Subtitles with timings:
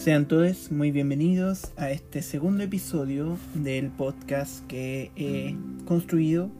[0.00, 5.54] Sean todos muy bienvenidos a este segundo episodio del podcast que he
[5.84, 6.50] construido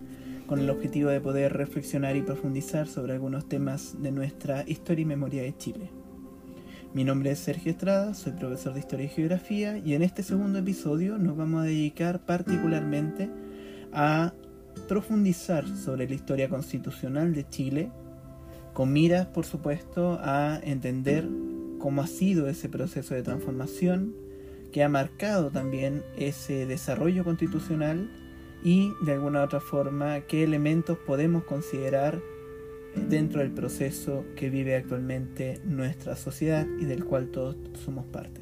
[0.46, 5.06] con el objetivo de poder reflexionar y profundizar sobre algunos temas de nuestra historia y
[5.06, 5.90] memoria de Chile.
[6.92, 10.58] Mi nombre es Sergio Estrada, soy profesor de Historia y Geografía y en este segundo
[10.58, 13.30] episodio nos vamos a dedicar particularmente
[13.90, 14.34] a
[14.86, 17.90] profundizar sobre la historia constitucional de Chile,
[18.74, 21.26] con miras, por supuesto, a entender
[21.80, 24.14] cómo ha sido ese proceso de transformación
[24.70, 28.08] que ha marcado también ese desarrollo constitucional
[28.62, 32.20] y de alguna otra forma qué elementos podemos considerar
[33.08, 38.40] dentro del proceso que vive actualmente nuestra sociedad y del cual todos somos parte.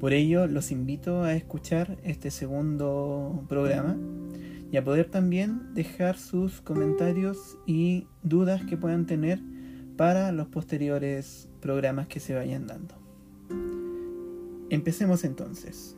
[0.00, 3.96] Por ello los invito a escuchar este segundo programa
[4.70, 9.40] y a poder también dejar sus comentarios y dudas que puedan tener
[9.96, 12.94] para los posteriores programas que se vayan dando.
[14.70, 15.96] Empecemos entonces.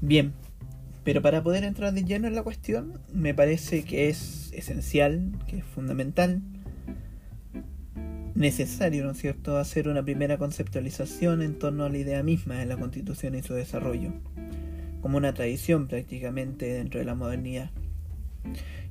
[0.00, 0.32] Bien,
[1.02, 5.58] pero para poder entrar de lleno en la cuestión, me parece que es esencial, que
[5.58, 6.42] es fundamental,
[8.36, 12.66] necesario, ¿no es cierto?, hacer una primera conceptualización en torno a la idea misma de
[12.66, 14.12] la Constitución y su desarrollo
[15.02, 17.70] como una tradición prácticamente dentro de la modernidad.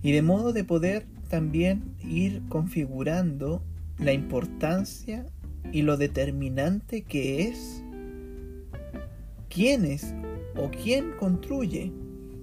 [0.04, 3.64] Y de modo de poder también ir configurando
[3.98, 5.26] la importancia
[5.72, 7.84] y lo determinante que es
[9.50, 10.14] quién es
[10.56, 11.92] o quién construye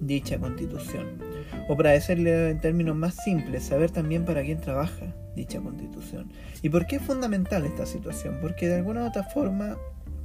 [0.01, 1.19] dicha constitución.
[1.67, 6.31] O para decirle en términos más simples, saber también para quién trabaja dicha constitución.
[6.61, 8.37] ¿Y por qué es fundamental esta situación?
[8.41, 9.77] Porque de alguna u otra forma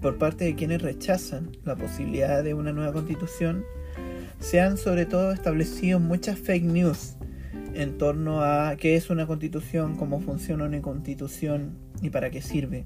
[0.05, 3.65] por parte de quienes rechazan la posibilidad de una nueva constitución,
[4.39, 7.15] se han sobre todo establecido muchas fake news
[7.73, 12.85] en torno a qué es una constitución, cómo funciona una constitución y para qué sirve.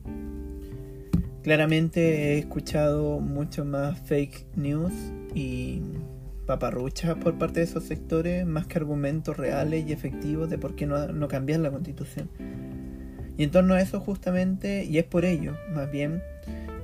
[1.42, 4.92] Claramente he escuchado mucho más fake news
[5.34, 5.82] y
[6.46, 10.86] paparruchas por parte de esos sectores más que argumentos reales y efectivos de por qué
[10.86, 12.30] no, no cambiar la constitución.
[13.36, 16.22] Y en torno a eso justamente, y es por ello, más bien,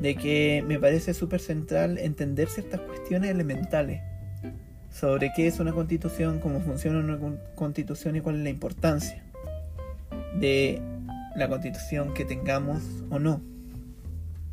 [0.01, 4.01] de que me parece súper central entender ciertas cuestiones elementales
[4.91, 7.19] sobre qué es una constitución, cómo funciona una
[7.55, 9.25] constitución y cuál es la importancia
[10.39, 10.81] de
[11.37, 13.41] la constitución que tengamos o no.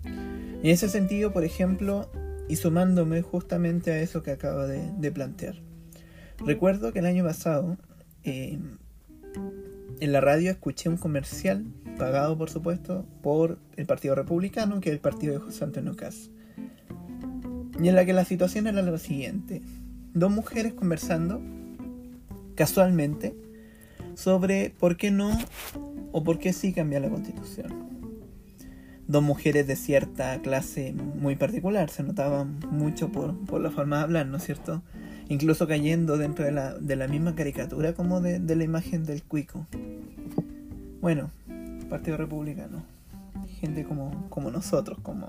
[0.04, 2.10] En ese sentido, por ejemplo,
[2.48, 5.56] y sumándome justamente a eso que acabo de, plantear,
[6.46, 7.78] recuerdo que el año pasado
[8.24, 8.60] eh,
[10.00, 11.66] en la radio escuché un comercial
[11.98, 16.30] pagado por supuesto por el Partido Republicano, que es el partido de José Antonio Caz.
[17.80, 19.62] Y en la que la situación era la siguiente.
[20.14, 21.42] Dos mujeres conversando
[22.56, 23.36] casualmente
[24.16, 25.32] sobre por qué no
[26.12, 27.90] o por qué sí cambiar la constitución.
[29.08, 34.04] Dos mujeres de cierta clase muy particular, se notaban mucho por, por la forma de
[34.04, 34.84] hablar, ¿no es cierto?
[35.32, 39.24] Incluso cayendo dentro de la, de la misma caricatura como de, de la imagen del
[39.24, 39.66] cuico.
[41.00, 41.32] Bueno,
[41.90, 42.84] Partido Republicano.
[43.62, 45.28] Gente como, como nosotros, como,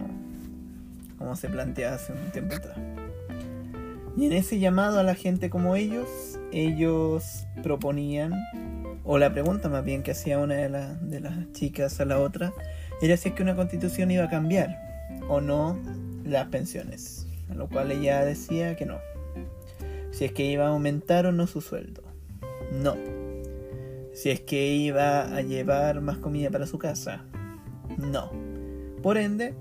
[1.19, 2.77] como se plantea hace un tiempo atrás.
[4.17, 6.09] Y en ese llamado a la gente como ellos,
[6.51, 8.33] ellos proponían,
[9.05, 10.69] o la pregunta más bien que hacía una de,
[11.01, 12.53] de las chicas a la otra,
[13.01, 14.83] era si es que una constitución iba a cambiar
[15.29, 15.79] o no
[16.25, 17.29] las pensiones.
[17.49, 18.99] A lo cual ella decía que no.
[20.13, 22.03] Si es que iba a aumentar o no su sueldo.
[22.73, 22.97] No
[24.13, 27.25] si es que iba a llevar más comida para su casa.
[27.97, 28.31] No.
[29.03, 29.55] Por ende,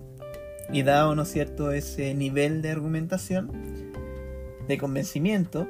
[0.71, 3.51] y dado, ¿no cierto?, ese nivel de argumentación,
[4.67, 5.67] de convencimiento,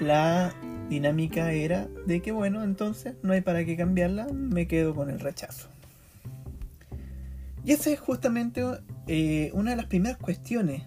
[0.00, 0.54] la
[0.88, 5.20] dinámica era de que, bueno, entonces no hay para qué cambiarla, me quedo con el
[5.20, 5.68] rechazo.
[7.64, 8.62] Y esa es justamente
[9.06, 10.82] eh, una de las primeras cuestiones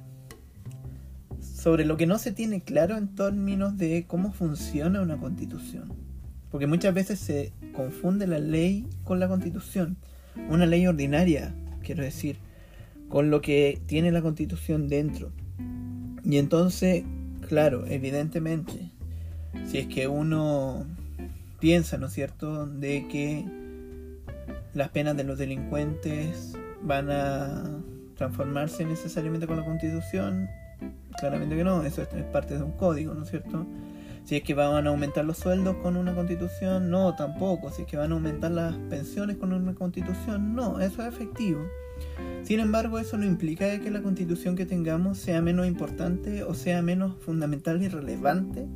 [1.58, 5.92] sobre lo que no se tiene claro en términos de cómo funciona una constitución.
[6.52, 9.98] Porque muchas veces se confunde la ley con la constitución.
[10.50, 12.38] Una ley ordinaria, quiero decir,
[13.10, 15.32] con lo que tiene la constitución dentro.
[16.24, 17.04] Y entonces,
[17.48, 18.92] claro, evidentemente,
[19.66, 20.86] si es que uno
[21.60, 23.46] piensa, ¿no es cierto?, de que
[24.76, 27.82] las penas de los delincuentes van a
[28.16, 30.48] transformarse necesariamente con la constitución,
[31.20, 33.66] claramente que no, eso es parte de un código, ¿no es cierto?
[34.28, 37.72] Si es que van a aumentar los sueldos con una constitución, no, tampoco.
[37.72, 41.62] Si es que van a aumentar las pensiones con una constitución, no, eso es efectivo.
[42.44, 46.82] Sin embargo, eso no implica que la constitución que tengamos sea menos importante o sea
[46.82, 48.68] menos fundamental y relevante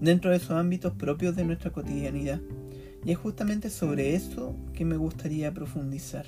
[0.00, 2.40] dentro de esos ámbitos propios de nuestra cotidianidad.
[3.04, 6.26] Y es justamente sobre eso que me gustaría profundizar.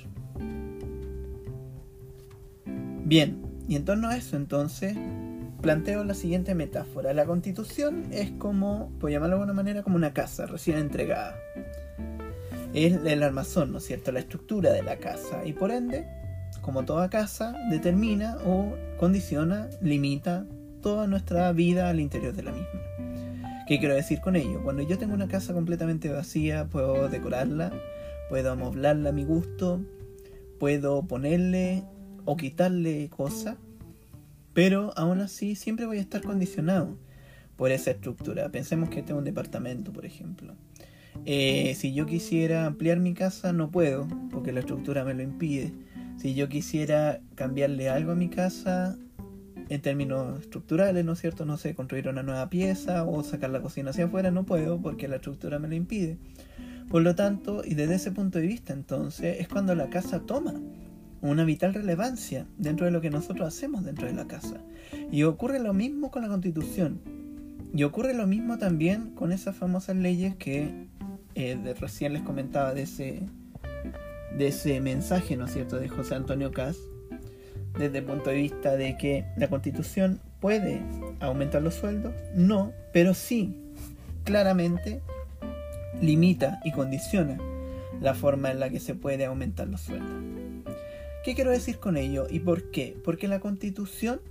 [3.03, 4.95] Bien, y en torno a eso entonces
[5.61, 7.13] planteo la siguiente metáfora.
[7.13, 11.35] La constitución es como, por llamarlo de alguna manera, como una casa recién entregada.
[12.73, 14.11] Es el armazón, ¿no es cierto?
[14.11, 15.45] La estructura de la casa.
[15.45, 16.07] Y por ende,
[16.61, 20.45] como toda casa, determina o condiciona, limita
[20.81, 22.81] toda nuestra vida al interior de la misma.
[23.67, 24.61] ¿Qué quiero decir con ello?
[24.63, 27.71] Cuando yo tengo una casa completamente vacía, puedo decorarla,
[28.29, 29.81] puedo amoblarla a mi gusto,
[30.59, 31.83] puedo ponerle
[32.25, 33.57] o quitarle cosas,
[34.53, 36.97] pero aún así siempre voy a estar condicionado
[37.55, 38.49] por esa estructura.
[38.49, 40.55] Pensemos que tengo un departamento, por ejemplo.
[41.25, 45.71] Eh, si yo quisiera ampliar mi casa, no puedo, porque la estructura me lo impide.
[46.17, 48.97] Si yo quisiera cambiarle algo a mi casa,
[49.69, 51.45] en términos estructurales, ¿no es cierto?
[51.45, 55.07] No sé, construir una nueva pieza o sacar la cocina hacia afuera, no puedo porque
[55.07, 56.17] la estructura me lo impide.
[56.89, 60.55] Por lo tanto, y desde ese punto de vista, entonces, es cuando la casa toma
[61.21, 64.61] una vital relevancia dentro de lo que nosotros hacemos dentro de la casa.
[65.11, 66.99] Y ocurre lo mismo con la constitución.
[67.73, 70.87] Y ocurre lo mismo también con esas famosas leyes que
[71.35, 73.21] eh, recién les comentaba de ese,
[74.37, 76.77] de ese mensaje, ¿no es cierto?, de José Antonio Cas,
[77.77, 80.81] desde el punto de vista de que la constitución puede
[81.21, 83.55] aumentar los sueldos, no, pero sí,
[84.25, 85.01] claramente
[86.01, 87.37] limita y condiciona
[88.01, 90.50] la forma en la que se puede aumentar los sueldos.
[91.23, 92.97] ¿Qué quiero decir con ello y por qué?
[93.03, 94.21] Porque la constitución,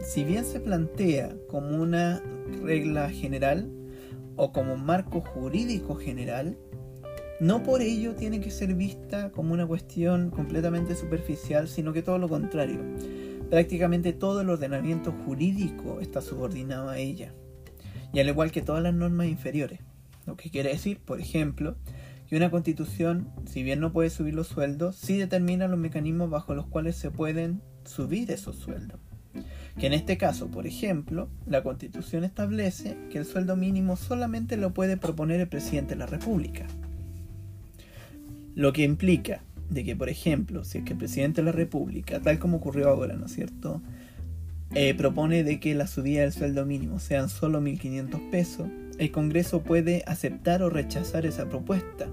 [0.00, 2.20] si bien se plantea como una
[2.64, 3.70] regla general
[4.34, 6.58] o como un marco jurídico general,
[7.38, 12.18] no por ello tiene que ser vista como una cuestión completamente superficial, sino que todo
[12.18, 12.80] lo contrario.
[13.48, 17.34] Prácticamente todo el ordenamiento jurídico está subordinado a ella,
[18.12, 19.78] y al igual que todas las normas inferiores.
[20.26, 21.76] Lo que quiere decir, por ejemplo,
[22.28, 26.54] que una constitución, si bien no puede subir los sueldos, sí determina los mecanismos bajo
[26.54, 29.00] los cuales se pueden subir esos sueldos.
[29.78, 34.72] Que en este caso, por ejemplo, la constitución establece que el sueldo mínimo solamente lo
[34.72, 36.66] puede proponer el presidente de la República.
[38.54, 42.20] Lo que implica de que, por ejemplo, si es que el presidente de la República,
[42.20, 43.82] tal como ocurrió ahora, ¿no es cierto?,
[44.74, 49.62] eh, propone de que la subida del sueldo mínimo sean solo 1.500 pesos, el Congreso
[49.62, 52.08] puede aceptar o rechazar esa propuesta,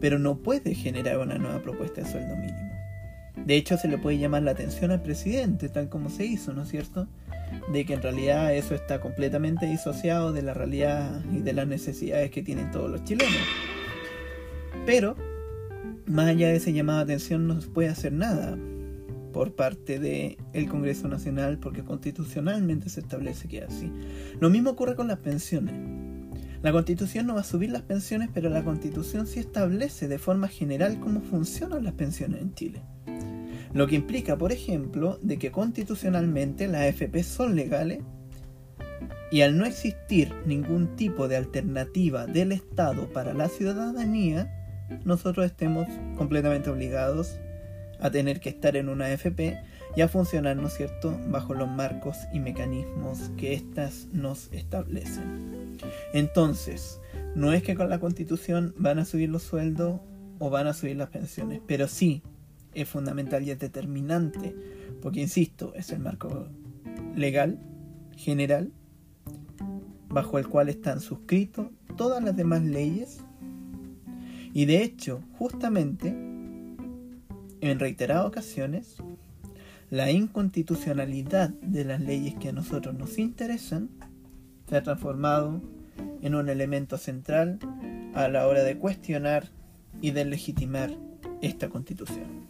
[0.00, 2.74] pero no puede generar una nueva propuesta de sueldo mínimo.
[3.36, 6.62] De hecho, se le puede llamar la atención al presidente, tal como se hizo, ¿no
[6.62, 7.06] es cierto?
[7.72, 12.30] De que en realidad eso está completamente disociado de la realidad y de las necesidades
[12.30, 13.34] que tienen todos los chilenos.
[14.86, 15.16] Pero
[16.06, 18.56] más allá de ese llamado de atención no se puede hacer nada
[19.32, 23.90] por parte del el Congreso Nacional porque constitucionalmente se establece que es así.
[24.40, 25.74] Lo mismo ocurre con las pensiones.
[26.64, 30.48] La constitución no va a subir las pensiones, pero la constitución sí establece de forma
[30.48, 32.80] general cómo funcionan las pensiones en Chile.
[33.74, 37.98] Lo que implica, por ejemplo, de que constitucionalmente las AFP son legales
[39.30, 44.50] y al no existir ningún tipo de alternativa del Estado para la ciudadanía,
[45.04, 45.86] nosotros estemos
[46.16, 47.40] completamente obligados
[48.00, 49.58] a tener que estar en una AFP
[49.96, 55.78] y a funcionar, ¿no es cierto?, bajo los marcos y mecanismos que éstas nos establecen.
[56.12, 57.00] Entonces,
[57.34, 60.00] no es que con la constitución van a subir los sueldos
[60.38, 62.22] o van a subir las pensiones, pero sí
[62.74, 64.54] es fundamental y es determinante,
[65.00, 66.48] porque insisto, es el marco
[67.14, 67.58] legal,
[68.16, 68.72] general,
[70.08, 73.20] bajo el cual están suscritos todas las demás leyes
[74.52, 76.08] y de hecho, justamente,
[77.60, 78.96] en reiteradas ocasiones,
[79.94, 83.90] la inconstitucionalidad de las leyes que a nosotros nos interesan
[84.68, 85.62] se ha transformado
[86.20, 87.60] en un elemento central
[88.12, 89.50] a la hora de cuestionar
[90.00, 90.90] y de legitimar
[91.42, 92.48] esta constitución.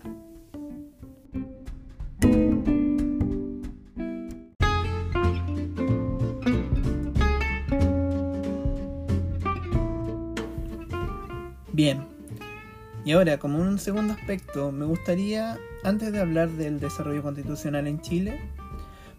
[13.05, 18.01] Y ahora como un segundo aspecto, me gustaría, antes de hablar del desarrollo constitucional en
[18.01, 18.41] Chile,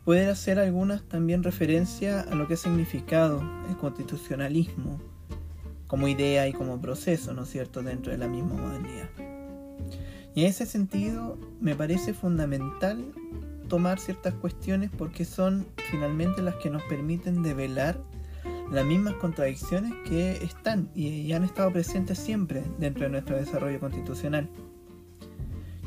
[0.04, 5.00] poder hacer algunas también referencia a lo que ha significado el constitucionalismo
[5.88, 9.10] como idea y como proceso, ¿no es cierto?, dentro de la misma modernidad.
[10.34, 13.06] Y en ese sentido me parece fundamental
[13.70, 17.98] tomar ciertas cuestiones porque son finalmente las que nos permiten develar
[18.72, 24.50] las mismas contradicciones que están y, han estado presentes siempre dentro de nuestro desarrollo constitucional.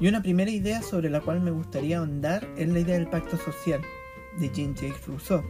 [0.00, 3.36] Y una primera idea sobre la cual me gustaría ahondar es la idea del pacto
[3.36, 3.80] social
[4.38, 5.42] de Jean-Jacques Rousseau,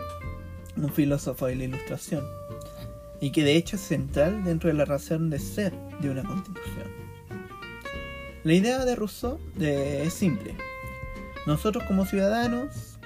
[0.77, 2.25] un filósofo de la Ilustración.
[3.21, 6.87] y que de hecho es central dentro de la razón de ser de una constitución.
[8.45, 10.55] La idea de Rousseau es simple.
[11.45, 12.99] Nosotros como ciudadanos,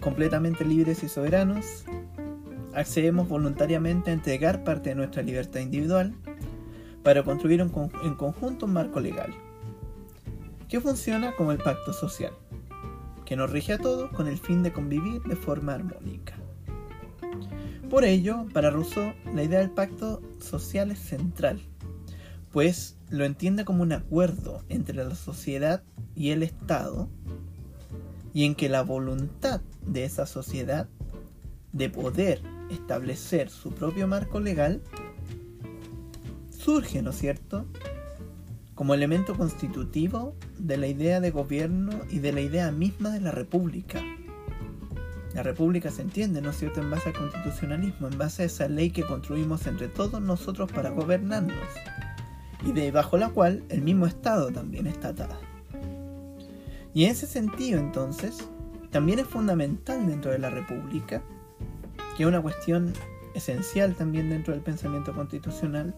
[0.00, 1.84] completamente libres y soberanos,
[2.74, 6.14] accedemos voluntariamente a entregar parte de nuestra libertad individual
[7.02, 9.34] para construir en conjunto un marco legal
[10.72, 12.32] que funciona como el pacto social,
[13.26, 16.32] que nos rige a todos con el fin de convivir de forma armónica.
[17.90, 21.60] Por ello, para Rousseau, la idea del pacto social es central,
[22.52, 25.82] pues lo entiende como un acuerdo entre la sociedad
[26.14, 27.10] y el Estado,
[28.32, 30.88] y en que la voluntad de esa sociedad
[31.72, 32.40] de poder
[32.74, 34.82] establecer su propio marco legal
[36.50, 37.66] surge, ¿no es cierto?,
[38.74, 43.30] como elemento constitutivo de la idea de gobierno y de la idea misma de la
[43.30, 44.00] república.
[45.34, 48.68] La república se entiende, ¿no es cierto?, en base al constitucionalismo, en base a esa
[48.68, 51.56] ley que construimos entre todos nosotros para gobernarnos,
[52.64, 55.38] y de bajo la cual el mismo Estado también está atado.
[56.94, 58.48] Y en ese sentido, entonces,
[58.90, 61.22] también es fundamental dentro de la república,
[62.16, 62.92] que es una cuestión
[63.34, 65.94] esencial también dentro del pensamiento constitucional,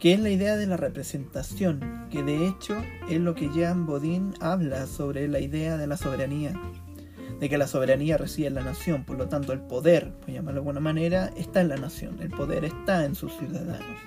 [0.00, 2.76] que es la idea de la representación, que de hecho
[3.08, 6.52] es lo que Jean Bodin habla sobre la idea de la soberanía
[7.40, 10.52] de que la soberanía reside en la nación, por lo tanto el poder, por llamarlo
[10.52, 13.98] de alguna manera, está en la nación, el poder está en sus ciudadanos.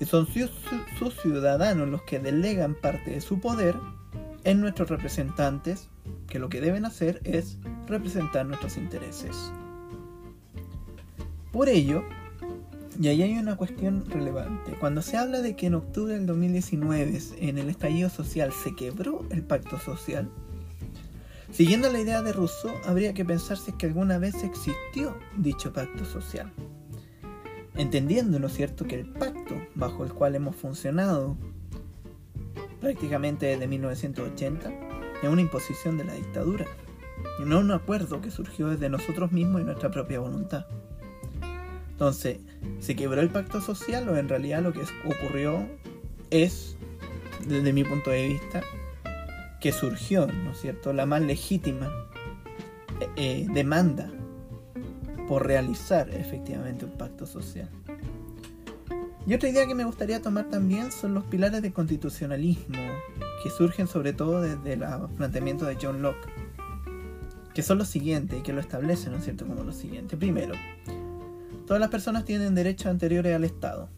[0.00, 0.26] Y son
[0.98, 3.76] sus ciudadanos los que delegan parte de su poder
[4.44, 5.88] en nuestros representantes,
[6.28, 9.52] que lo que deben hacer es representar nuestros intereses.
[11.56, 12.04] Por ello,
[13.00, 14.72] y ahí hay una cuestión relevante.
[14.78, 19.24] Cuando se habla de que en octubre del 2019, en el estallido social, se quebró
[19.30, 20.28] el pacto social,
[21.50, 25.72] Siguiendo la idea de Rousseau, habría que pensar si es que alguna vez existió dicho
[25.72, 26.52] pacto social.
[27.74, 31.38] Entendiendo, ¿no es cierto?, que el pacto bajo el cual hemos funcionado
[32.82, 34.70] prácticamente desde 1980
[35.22, 36.66] es una imposición de la dictadura,
[37.42, 40.66] no un acuerdo que surgió desde nosotros mismos y nuestra propia voluntad.
[41.96, 42.40] Entonces,
[42.78, 45.66] ¿se quebró el pacto social o en realidad lo que ocurrió
[46.28, 46.76] es,
[47.48, 48.62] desde mi punto de vista,
[49.62, 51.90] que surgió, ¿no es cierto?, la más legítima
[53.00, 54.12] eh, eh, demanda
[55.26, 57.70] por realizar efectivamente un pacto social.
[59.26, 62.76] Y otra idea que me gustaría tomar también son los pilares del constitucionalismo,
[63.42, 64.84] que surgen sobre todo desde el
[65.16, 66.28] planteamiento de John Locke,
[67.54, 70.18] que son los siguientes y que lo establecen, ¿no es cierto?, como lo siguiente.
[70.18, 70.52] Primero,
[71.66, 73.88] todas las personas tienen derechos anteriores al Estado,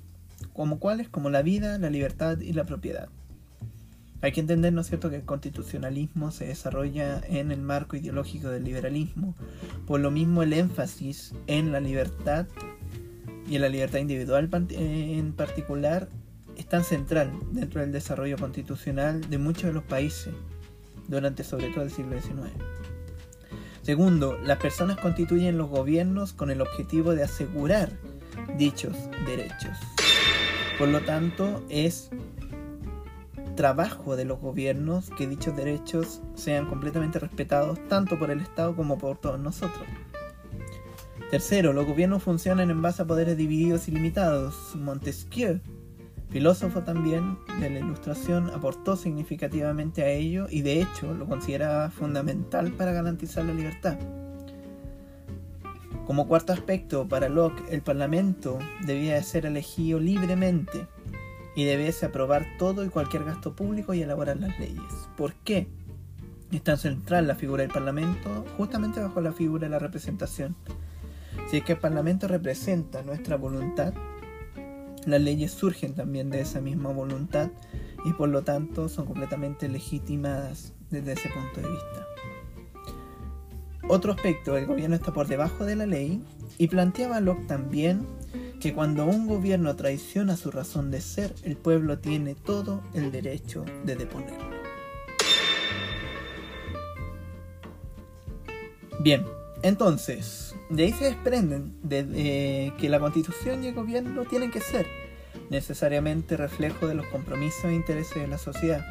[0.53, 3.09] como cuáles, como la vida, la libertad y la propiedad.
[4.21, 8.49] Hay que entender, ¿no es cierto?, que el constitucionalismo se desarrolla en el marco ideológico
[8.49, 9.37] del liberalismo.
[9.87, 12.47] Por lo mismo, el énfasis en la libertad
[13.49, 16.09] y en la libertad individual en particular
[16.57, 20.35] es tan central dentro del desarrollo constitucional de muchos de los países
[21.07, 22.51] durante sobre todo el siglo XIX.
[23.89, 27.91] Segundo, las personas constituyen los gobiernos con el objetivo de asegurar
[28.59, 29.79] dichos derechos.
[30.79, 32.11] Por lo tanto, es
[33.57, 38.99] trabajo de los gobiernos que dichos derechos sean completamente respetados tanto por el Estado como
[38.99, 39.87] por todos nosotros.
[41.31, 44.77] Tercero, los gobiernos funcionan en base a poderes divididos y limitados.
[44.77, 45.61] Montesquieu,
[46.31, 52.73] filósofo también de la Ilustración, aportó significativamente a ello y de hecho lo consideraba fundamental
[52.73, 53.99] para garantizar la libertad.
[56.07, 60.87] Como cuarto aspecto, para Locke, el Parlamento debía ser elegido libremente
[61.55, 65.09] y debiese aprobar todo y cualquier gasto público y elaborar las leyes.
[65.17, 65.69] ¿Por qué?
[66.51, 70.57] Es tan central la figura del Parlamento justamente bajo la figura de la representación.
[71.51, 73.93] Si es que el Parlamento representa nuestra voluntad,
[75.07, 77.51] las leyes surgen también de esa misma voluntad
[78.05, 82.07] y por lo tanto son completamente legítimas desde ese punto de vista.
[83.89, 86.23] Otro aspecto, el gobierno está por debajo de la ley
[86.59, 88.07] y planteaba Locke también
[88.61, 93.65] que cuando un gobierno traiciona su razón de ser, el pueblo tiene todo el derecho
[93.85, 94.59] de deponerlo.
[99.01, 99.25] Bien,
[99.63, 104.87] entonces, de ahí se desprenden de, que la constitución y el gobierno tienen que ser
[105.51, 108.85] necesariamente reflejo de los compromisos e intereses de la sociedad.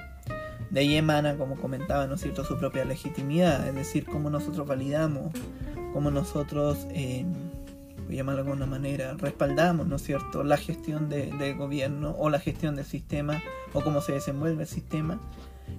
[0.71, 4.67] De ahí emana, como comentaba, ¿no es cierto?, su propia legitimidad, es decir, cómo nosotros
[4.67, 5.31] validamos,
[5.93, 7.25] cómo nosotros eh,
[8.07, 12.39] por llamarlo de alguna manera, respaldamos, ¿no es cierto?, la gestión del gobierno o la
[12.39, 13.41] gestión del sistema
[13.73, 15.19] o cómo se desenvuelve el sistema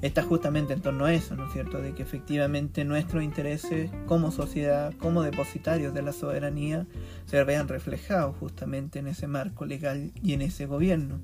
[0.02, 1.80] está justamente en torno a eso, ¿no es cierto?
[1.80, 6.86] De que efectivamente nuestros intereses como sociedad, como depositarios de la soberanía,
[7.26, 11.18] se vean reflejados justamente en ese marco legal y en ese gobierno.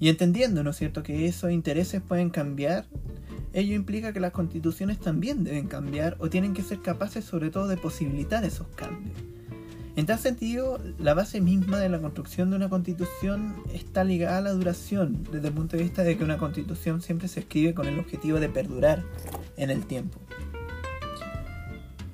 [0.00, 2.86] Y entendiendo, ¿no es cierto?, que esos intereses pueden cambiar,
[3.52, 7.68] ello implica que las constituciones también deben cambiar o tienen que ser capaces sobre todo
[7.68, 9.16] de posibilitar esos cambios.
[9.96, 14.40] En tal sentido, la base misma de la construcción de una constitución está ligada a
[14.40, 17.86] la duración, desde el punto de vista de que una constitución siempre se escribe con
[17.86, 19.04] el objetivo de perdurar
[19.56, 20.18] en el tiempo.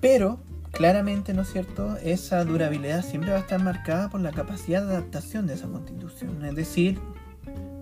[0.03, 0.41] Pero,
[0.73, 4.97] claramente, ¿no es cierto?, esa durabilidad siempre va a estar marcada por la capacidad de
[4.97, 6.99] adaptación de esa constitución, es decir,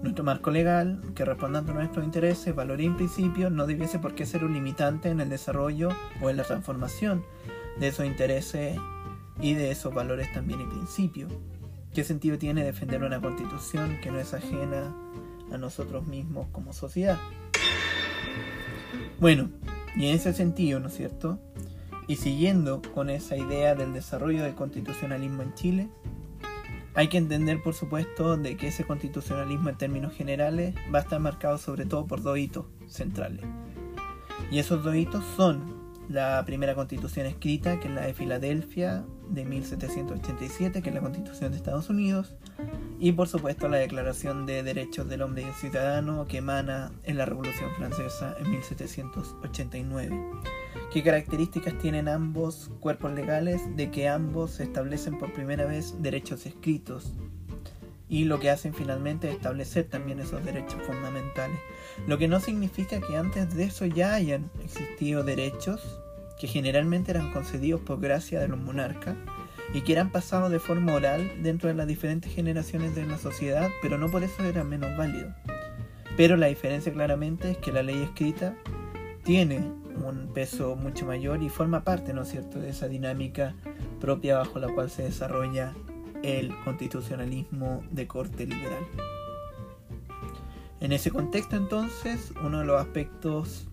[0.04, 4.26] nuestro marco legal, que responda a nuestros intereses, valores y principios, no debiese por qué
[4.26, 5.88] ser un limitante en el desarrollo
[6.22, 7.24] o en la transformación
[7.80, 8.78] de esos intereses
[9.40, 11.32] y de esos valores también y principios.
[11.94, 14.94] ¿Qué sentido tiene defender una constitución que no es ajena
[15.52, 17.18] a nosotros mismos como sociedad?
[19.20, 19.50] Bueno,
[19.96, 21.38] y en ese sentido, ¿no es cierto?
[22.06, 25.88] Y siguiendo con esa idea del desarrollo del constitucionalismo en Chile,
[26.94, 31.20] hay que entender, por supuesto, de que ese constitucionalismo en términos generales va a estar
[31.20, 33.44] marcado sobre todo por dos hitos centrales.
[34.50, 35.78] Y esos dos hitos son
[36.08, 41.50] la primera constitución escrita, que es la de Filadelfia de 1787, que es la constitución
[41.50, 42.34] de Estados Unidos,
[42.98, 47.18] y por supuesto la Declaración de Derechos del Hombre y el Ciudadano, que emana en
[47.18, 50.20] la Revolución Francesa en 1789.
[50.92, 53.60] ¿Qué características tienen ambos cuerpos legales?
[53.76, 57.12] De que ambos establecen por primera vez derechos escritos,
[58.08, 61.58] y lo que hacen finalmente es establecer también esos derechos fundamentales.
[62.06, 66.00] Lo que no significa que antes de eso ya hayan existido derechos
[66.40, 69.16] que generalmente eran concedidos por gracia de los monarcas
[69.74, 73.68] y que eran pasados de forma oral dentro de las diferentes generaciones de la sociedad,
[73.82, 75.34] pero no por eso eran menos válidos.
[76.16, 78.56] Pero la diferencia claramente es que la ley escrita
[79.24, 79.58] tiene
[80.04, 83.54] un peso mucho mayor y forma parte, ¿no es cierto?, de esa dinámica
[84.00, 85.74] propia bajo la cual se desarrolla
[86.22, 88.84] el constitucionalismo de corte liberal.
[90.80, 93.68] En ese contexto entonces, uno de los aspectos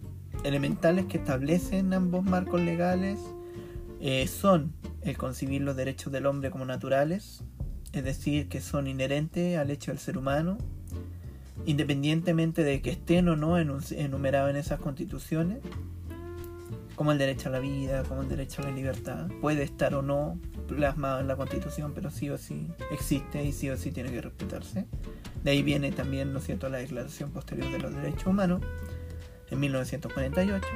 [0.45, 3.19] elementales que establecen ambos marcos legales
[3.99, 7.43] eh, son el concebir los derechos del hombre como naturales,
[7.93, 10.57] es decir, que son inherentes al hecho del ser humano,
[11.65, 15.59] independientemente de que estén o no enumerados en esas constituciones,
[16.95, 20.01] como el derecho a la vida, como el derecho a la libertad, puede estar o
[20.01, 24.11] no plasmado en la constitución, pero sí o sí existe y sí o sí tiene
[24.11, 24.85] que respetarse.
[25.43, 28.61] De ahí viene también, ¿no es la Declaración Posterior de los Derechos Humanos
[29.49, 30.67] en 1948.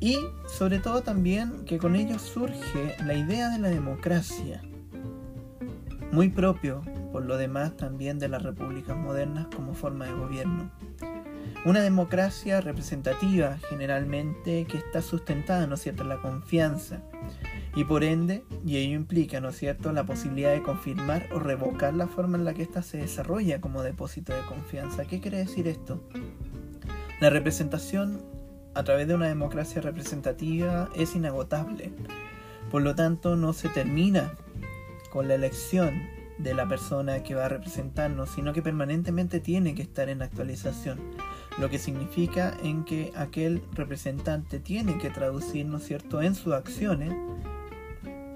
[0.00, 4.60] Y sobre todo también que con ello surge la idea de la democracia,
[6.10, 10.70] muy propio por lo demás también de las repúblicas modernas como forma de gobierno.
[11.64, 17.02] Una democracia representativa generalmente que está sustentada, ¿no es cierto?, en la confianza
[17.76, 21.94] y por ende, y ello implica, ¿no es cierto?, la posibilidad de confirmar o revocar
[21.94, 25.04] la forma en la que ésta se desarrolla como depósito de confianza.
[25.04, 26.02] ¿Qué quiere decir esto?
[27.22, 28.20] La representación
[28.74, 31.92] a través de una democracia representativa es inagotable.
[32.68, 34.32] Por lo tanto, no se termina
[35.12, 36.02] con la elección
[36.38, 40.98] de la persona que va a representarnos, sino que permanentemente tiene que estar en actualización,
[41.60, 46.52] lo que significa en que aquel representante tiene que traducir, ¿no es cierto?, en sus
[46.52, 47.14] acciones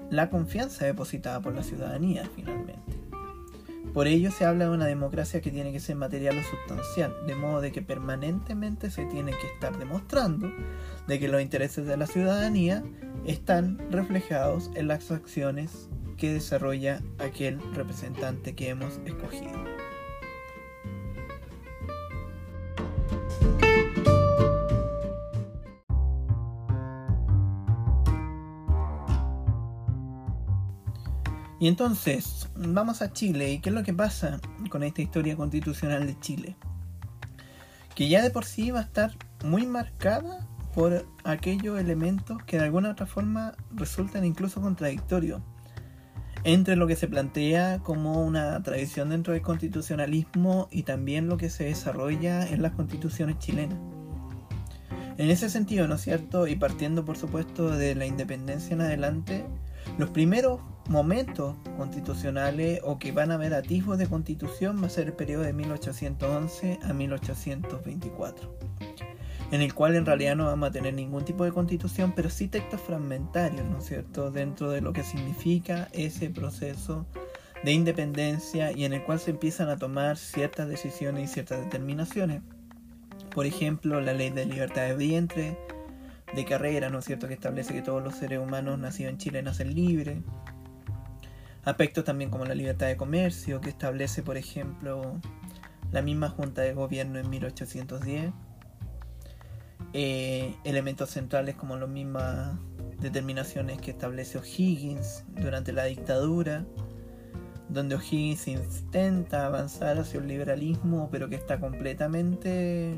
[0.09, 3.06] la confianza depositada por la ciudadanía finalmente.
[3.93, 7.35] Por ello se habla de una democracia que tiene que ser material o sustancial, de
[7.35, 10.51] modo de que permanentemente se tiene que estar demostrando
[11.07, 12.83] de que los intereses de la ciudadanía
[13.25, 19.86] están reflejados en las acciones que desarrolla aquel representante que hemos escogido.
[31.59, 33.51] Y entonces, vamos a Chile.
[33.51, 34.39] ¿Y qué es lo que pasa
[34.69, 36.55] con esta historia constitucional de Chile?
[37.95, 39.11] Que ya de por sí va a estar
[39.43, 45.41] muy marcada por aquellos elementos que de alguna otra forma resultan incluso contradictorios
[46.43, 51.49] entre lo que se plantea como una tradición dentro del constitucionalismo y también lo que
[51.49, 53.79] se desarrolla en las constituciones chilenas.
[55.17, 56.45] En ese sentido, ¿no es cierto?
[56.45, 59.45] Y partiendo por supuesto de la independencia en adelante,
[59.97, 65.07] los primeros momentos constitucionales o que van a haber atisbos de constitución va a ser
[65.07, 68.57] el periodo de 1811 a 1824,
[69.51, 72.47] en el cual en realidad no vamos a tener ningún tipo de constitución, pero sí
[72.47, 77.05] textos fragmentarios, ¿no es cierto?, dentro de lo que significa ese proceso
[77.63, 82.41] de independencia y en el cual se empiezan a tomar ciertas decisiones y ciertas determinaciones.
[83.33, 85.57] Por ejemplo, la ley de libertad de vientre,
[86.35, 89.41] de carrera, ¿no es cierto?, que establece que todos los seres humanos nacidos en Chile
[89.41, 90.19] nacen libres.
[91.67, 95.19] Aspectos también como la libertad de comercio, que establece, por ejemplo,
[95.91, 98.31] la misma Junta de Gobierno en 1810.
[99.91, 102.57] Eh, elementos centrales como las mismas
[103.01, 106.65] determinaciones que establece O'Higgins durante la dictadura,
[107.67, 112.95] donde O'Higgins intenta avanzar hacia un liberalismo, pero que está completamente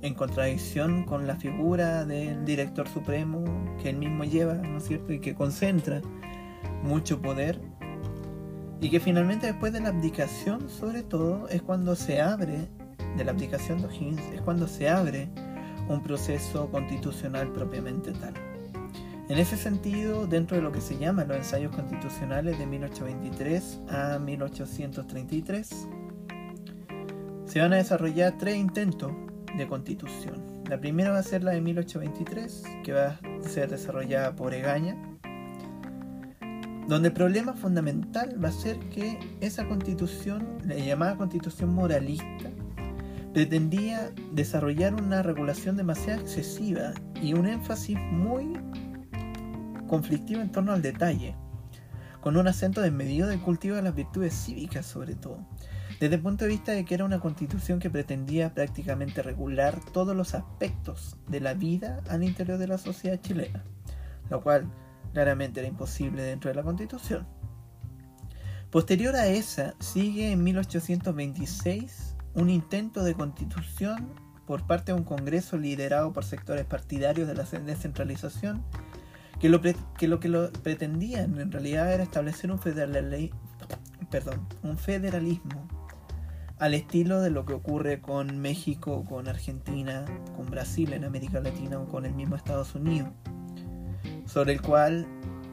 [0.00, 3.44] en contradicción con la figura del director supremo
[3.82, 5.12] que él mismo lleva, ¿no es cierto?
[5.12, 6.00] Y que concentra
[6.84, 7.60] mucho poder.
[8.80, 12.68] Y que finalmente después de la abdicación, sobre todo, es cuando se abre,
[13.16, 15.28] de la abdicación de O'Higgins, es cuando se abre
[15.88, 18.34] un proceso constitucional propiamente tal.
[19.28, 24.18] En ese sentido, dentro de lo que se llaman los ensayos constitucionales de 1823 a
[24.18, 25.88] 1833,
[27.46, 29.12] se van a desarrollar tres intentos
[29.56, 30.62] de constitución.
[30.68, 35.13] La primera va a ser la de 1823, que va a ser desarrollada por Egaña,
[36.88, 42.50] donde el problema fundamental va a ser que esa constitución, la llamada constitución moralista,
[43.32, 48.52] pretendía desarrollar una regulación demasiado excesiva y un énfasis muy
[49.88, 51.34] conflictivo en torno al detalle,
[52.20, 55.38] con un acento desmedido del cultivo de las virtudes cívicas sobre todo,
[56.00, 60.14] desde el punto de vista de que era una constitución que pretendía prácticamente regular todos
[60.14, 63.64] los aspectos de la vida al interior de la sociedad chilena,
[64.30, 64.66] lo cual
[65.14, 67.26] claramente era imposible dentro de la constitución.
[68.70, 74.12] Posterior a esa, sigue en 1826 un intento de constitución
[74.46, 78.62] por parte de un Congreso liderado por sectores partidarios de la descentralización
[79.38, 82.60] que lo, que, lo pretendían en realidad era establecer un,
[84.62, 85.68] un federalismo
[86.58, 90.04] al estilo de lo que ocurre con México, con Argentina,
[90.36, 93.10] con Brasil en América Latina o con el mismo Estados Unidos,
[94.26, 95.06] sobre el cual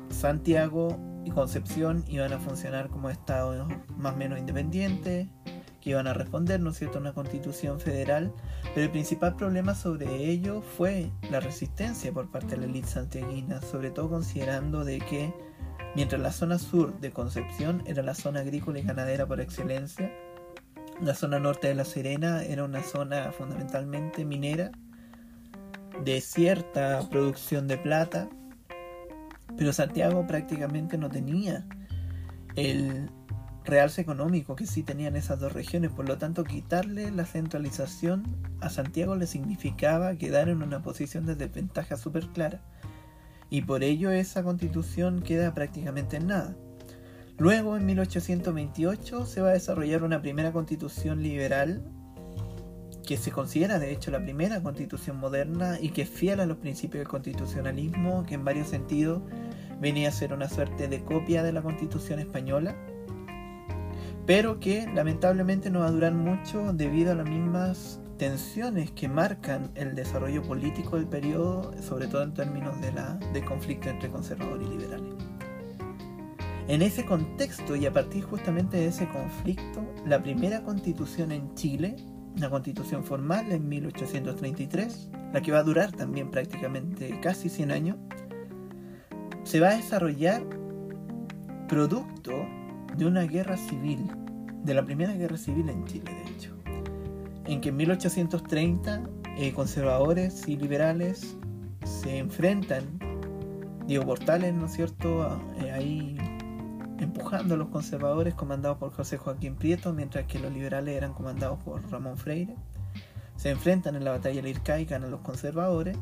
[0.10, 5.28] Santiago y Concepción iban a funcionar como estados más o menos independientes,
[5.82, 8.32] que iban a responder, ¿no cierto?, a una constitución federal,
[8.76, 13.62] pero el principal problema sobre ello fue la resistencia por parte de la élite santiaguina,
[13.62, 15.34] sobre todo considerando de que
[15.96, 20.12] mientras la zona sur de Concepción era la zona agrícola y ganadera por excelencia,
[21.02, 24.72] la zona norte de La Serena era una zona fundamentalmente minera,
[26.04, 28.30] de cierta producción de plata,
[29.58, 31.66] pero Santiago prácticamente no tenía
[32.56, 33.10] el
[33.64, 38.24] realce económico que sí tenían esas dos regiones, por lo tanto quitarle la centralización
[38.60, 42.62] a Santiago le significaba quedar en una posición de desventaja súper clara,
[43.50, 46.56] y por ello esa constitución queda prácticamente en nada.
[47.38, 51.84] Luego, en 1828, se va a desarrollar una primera constitución liberal,
[53.12, 56.56] que se considera de hecho la primera constitución moderna y que es fiel a los
[56.56, 59.22] principios del constitucionalismo, que en varios sentidos
[59.82, 62.74] venía a ser una suerte de copia de la constitución española
[64.26, 69.72] pero que lamentablemente no va a durar mucho debido a las mismas tensiones que marcan
[69.76, 74.66] el desarrollo político del periodo, sobre todo en términos de, la, de conflicto entre conservadores
[74.70, 75.16] y liberales.
[76.70, 81.98] En ese contexto y a partir justamente de ese conflicto, la primera constitución en Chile,
[82.36, 87.98] una constitución formal en 1833, la que va a durar también prácticamente casi 100 años,
[89.44, 90.44] se va a desarrollar
[91.68, 92.32] producto
[92.98, 94.10] de una guerra civil,
[94.64, 96.56] de la primera guerra civil en Chile, de hecho,
[97.46, 99.04] en que en 1830
[99.38, 101.38] eh, conservadores y liberales
[101.84, 102.84] se enfrentan,
[103.88, 106.18] Diego Portales, ¿no es cierto?, eh, ahí
[107.02, 111.62] empujando a los conservadores comandados por José Joaquín Prieto, mientras que los liberales eran comandados
[111.64, 112.56] por Ramón Freire.
[113.36, 115.98] Se enfrentan en la batalla de Ircay, ganan los conservadores,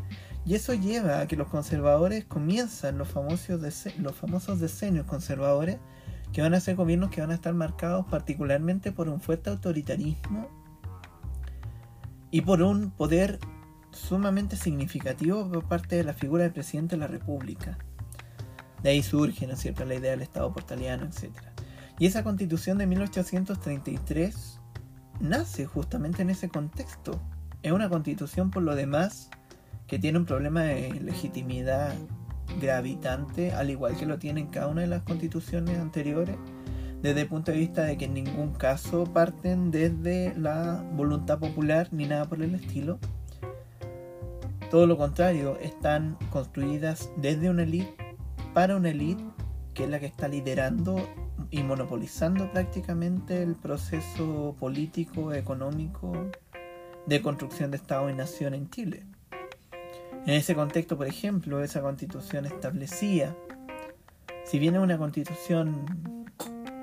[0.45, 3.61] y eso lleva a que los conservadores comienzan los famosos,
[3.97, 5.77] los famosos decenios conservadores,
[6.33, 10.47] que van a ser gobiernos que van a estar marcados particularmente por un fuerte autoritarismo
[12.29, 13.39] y por un poder
[13.91, 17.79] sumamente significativo por parte de la figura del presidente de la República.
[18.83, 21.31] De ahí surge, ¿no es cierto?, la idea del Estado portaliano, etc.
[21.99, 24.59] Y esa constitución de 1833
[25.19, 27.19] nace justamente en ese contexto.
[27.61, 29.29] Es una constitución, por lo demás,
[29.87, 31.93] que tiene un problema de legitimidad
[32.61, 36.37] gravitante, al igual que lo tienen cada una de las constituciones anteriores,
[37.01, 41.89] desde el punto de vista de que en ningún caso parten desde la voluntad popular
[41.91, 42.99] ni nada por el estilo.
[44.69, 48.08] Todo lo contrario, están construidas desde una élite
[48.53, 49.23] para una élite
[49.73, 51.07] que es la que está liderando
[51.51, 56.29] y monopolizando prácticamente el proceso político, económico
[57.05, 59.05] de construcción de Estado y nación en Chile.
[60.25, 63.35] En ese contexto, por ejemplo, esa constitución establecía,
[64.45, 65.85] si bien es una constitución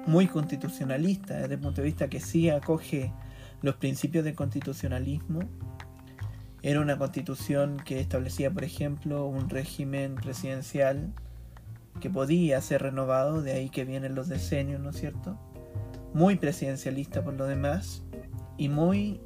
[0.07, 3.13] muy constitucionalista, desde el punto de vista que sí acoge
[3.61, 5.41] los principios del constitucionalismo,
[6.63, 11.13] era una constitución que establecía, por ejemplo, un régimen presidencial
[12.01, 15.39] que podía ser renovado, de ahí que vienen los decenios, ¿no es cierto?
[16.15, 18.03] Muy presidencialista por lo demás
[18.57, 19.21] y muy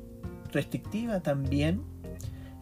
[0.53, 1.83] restrictiva también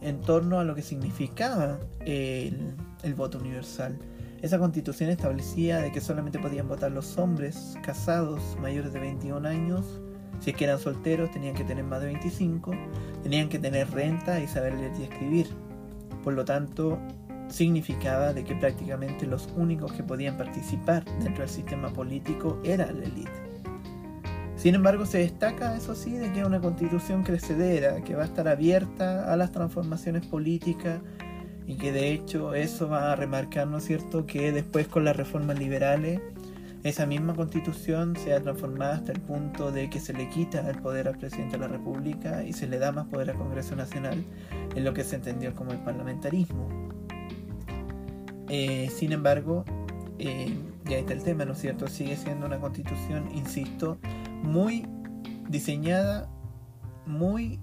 [0.00, 3.98] en torno a lo que significaba el, el, voto universal.
[4.42, 9.84] Esa constitución establecía de que solamente podían votar los hombres casados mayores de 21 años,
[10.40, 12.70] si es que eran solteros tenían que tener más de 25,
[13.22, 15.48] tenían que tener renta y saber leer y escribir.
[16.22, 16.98] Por lo tanto,
[17.48, 23.04] significaba de que prácticamente los únicos que podían participar dentro del sistema político era la
[23.04, 23.48] élite.
[24.56, 28.26] Sin embargo, se destaca, eso sí, de que es una constitución crecedera, que va a
[28.26, 31.00] estar abierta a las transformaciones políticas
[31.64, 35.16] y que de hecho eso va a remarcar, ¿no es cierto?, que después con las
[35.16, 36.20] reformas liberales,
[36.82, 40.78] esa misma constitución se ha transformado hasta el punto de que se le quita el
[40.78, 44.24] poder al presidente de la República y se le da más poder al Congreso Nacional,
[44.74, 46.97] en lo que se entendió como el parlamentarismo.
[48.48, 49.64] Eh, sin embargo,
[50.18, 50.56] eh,
[50.86, 51.86] y ahí está el tema, ¿no es cierto?
[51.88, 53.98] Sigue siendo una constitución, insisto,
[54.42, 54.86] muy
[55.48, 56.28] diseñada,
[57.06, 57.60] muy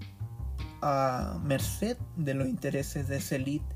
[0.82, 3.74] a merced de los intereses de esa élite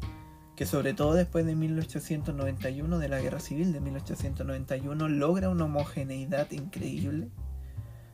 [0.60, 6.50] que sobre todo después de 1891, de la Guerra Civil de 1891, logra una homogeneidad
[6.50, 7.30] increíble,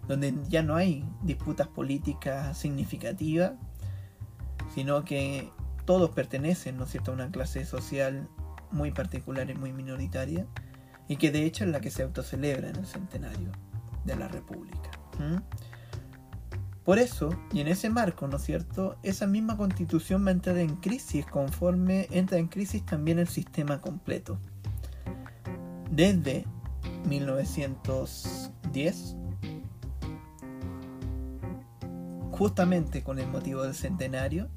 [0.06, 3.54] donde ya no hay disputas políticas significativas,
[4.76, 5.50] sino que
[5.86, 8.28] todos pertenecen, ¿no es cierto?, a una clase social
[8.70, 10.46] muy particular y muy minoritaria,
[11.08, 13.50] y que de hecho es la que se autocelebra en el centenario
[14.04, 14.90] de la República.
[16.84, 20.58] Por eso, y en ese marco, ¿no es cierto?, esa misma constitución va a entrar
[20.58, 24.38] en crisis conforme entra en crisis también el sistema completo.
[25.90, 26.46] Desde
[27.08, 29.16] 1910,
[32.30, 34.48] justamente con el motivo del centenario,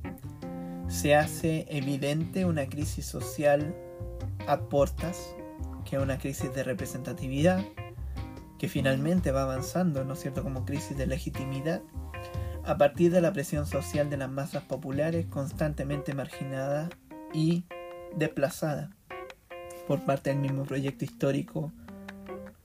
[0.88, 3.76] se hace evidente una crisis social
[4.48, 5.36] a portas,
[5.86, 7.64] que una crisis de representatividad,
[8.58, 11.82] que finalmente va avanzando, ¿no es cierto?, como crisis de legitimidad,
[12.66, 16.90] a partir de la presión social de las masas populares constantemente marginadas
[17.34, 17.64] y
[18.16, 18.90] desplazadas
[19.88, 21.72] por parte del mismo proyecto histórico,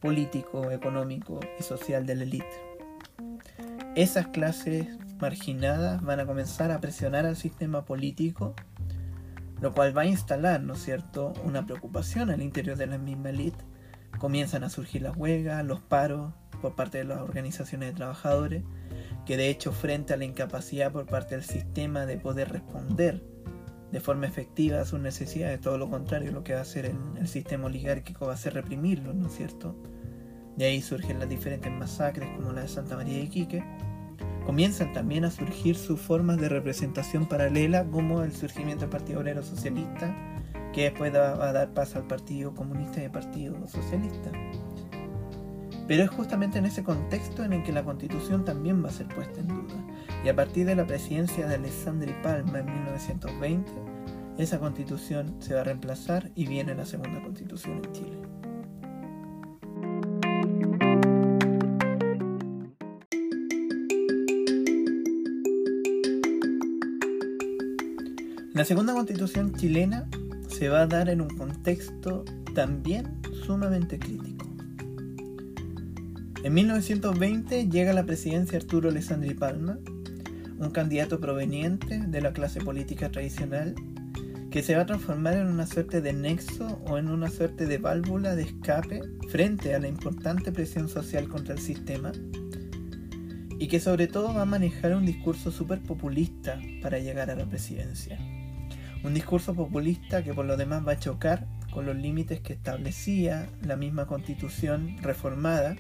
[0.01, 2.61] político, económico y social de la élite.
[3.95, 8.55] Esas clases marginadas van a comenzar a presionar al sistema político,
[9.65, 13.31] lo cual va a instalar, ¿no es cierto?, una preocupación al interior de la misma
[13.31, 13.65] élite
[14.19, 18.63] comienzan a surgir las huelgas, los paros por parte de las organizaciones de trabajadores,
[19.25, 23.25] que de hecho frente a la incapacidad por parte del sistema de poder responder
[23.91, 26.99] de forma efectiva a sus necesidades, todo lo contrario, lo que va a hacer el,
[27.19, 29.75] el sistema oligárquico va a ser reprimirlo, ¿no es cierto?
[30.59, 33.65] De ahí surgen las diferentes masacres como la de Santa María de Iquique.
[34.47, 39.43] Comienzan también a surgir sus formas de representación paralela como el surgimiento del Partido Obrero
[39.43, 40.15] Socialista,
[40.73, 44.31] que después va a dar paso al Partido Comunista y al Partido Socialista.
[45.87, 49.07] Pero es justamente en ese contexto en el que la constitución también va a ser
[49.09, 49.75] puesta en duda.
[50.25, 53.71] Y a partir de la presidencia de Alessandri Palma en 1920,
[54.39, 58.44] esa constitución se va a reemplazar y viene la segunda constitución en Chile.
[68.55, 70.09] La segunda constitución chilena
[70.47, 74.47] se va a dar en un contexto también sumamente crítico.
[76.45, 79.81] En 1920 llega a la presidencia Arturo Alessandri Palma,
[80.61, 83.75] un candidato proveniente de la clase política tradicional
[84.53, 87.79] que se va a transformar en una suerte de nexo o en una suerte de
[87.79, 92.13] válvula de escape frente a la importante presión social contra el sistema
[93.59, 97.47] y que sobre todo va a manejar un discurso súper populista para llegar a la
[97.47, 98.17] presidencia.
[99.05, 103.47] Un discurso populista que por lo demás va a chocar con los límites que establecía
[103.63, 105.77] la misma constitución reformada,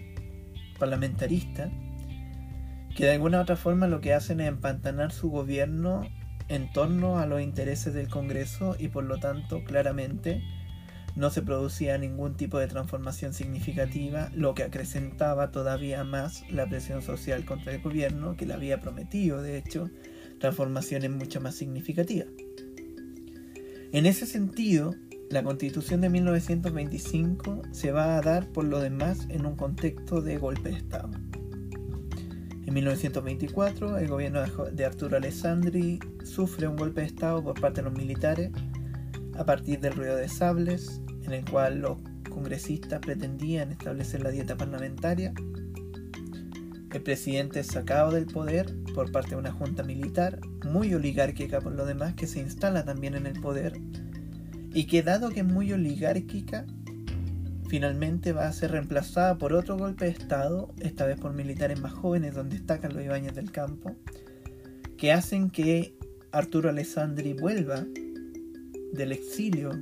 [0.79, 1.71] parlamentarista,
[2.95, 6.07] que de alguna u otra forma lo que hacen es empantanar su gobierno
[6.49, 10.43] en torno a los intereses del Congreso y por lo tanto claramente
[11.17, 17.01] no se producía ningún tipo de transformación significativa, lo que acrecentaba todavía más la presión
[17.01, 19.89] social contra el gobierno que le había prometido, de hecho,
[20.41, 22.29] transformaciones mucho más significativas.
[23.95, 24.97] En ese sentido,
[25.31, 30.37] la constitución de 1925 se va a dar por lo demás en un contexto de
[30.37, 31.11] golpe de Estado.
[32.67, 34.41] En 1924, el gobierno
[34.73, 38.51] de Arturo Alessandri sufre un golpe de Estado por parte de los militares
[39.39, 44.57] a partir del ruido de sables, en el cual los congresistas pretendían establecer la dieta
[44.57, 45.33] parlamentaria.
[46.95, 51.73] El presidente es sacado del poder por parte de una junta militar, muy oligárquica por
[51.73, 53.81] lo demás, que se instala también en el poder
[54.73, 56.65] y que dado que es muy oligárquica,
[57.69, 61.93] finalmente va a ser reemplazada por otro golpe de Estado, esta vez por militares más
[61.93, 63.97] jóvenes, donde destacan los Ibáñez del Campo,
[64.97, 65.97] que hacen que
[66.31, 67.85] Arturo Alessandri vuelva
[68.93, 69.73] del exilio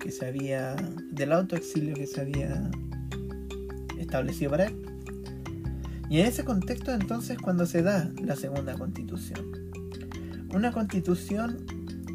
[0.00, 0.76] que se había,
[1.12, 2.70] del autoexilio que se había
[3.98, 4.93] establecido para él.
[6.08, 9.70] Y en ese contexto entonces cuando se da la segunda constitución.
[10.54, 11.66] Una constitución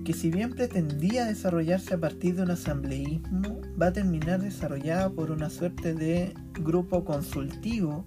[0.06, 5.32] que si bien pretendía desarrollarse a partir de un asambleísmo, va a terminar desarrollada por
[5.32, 8.06] una suerte de grupo consultivo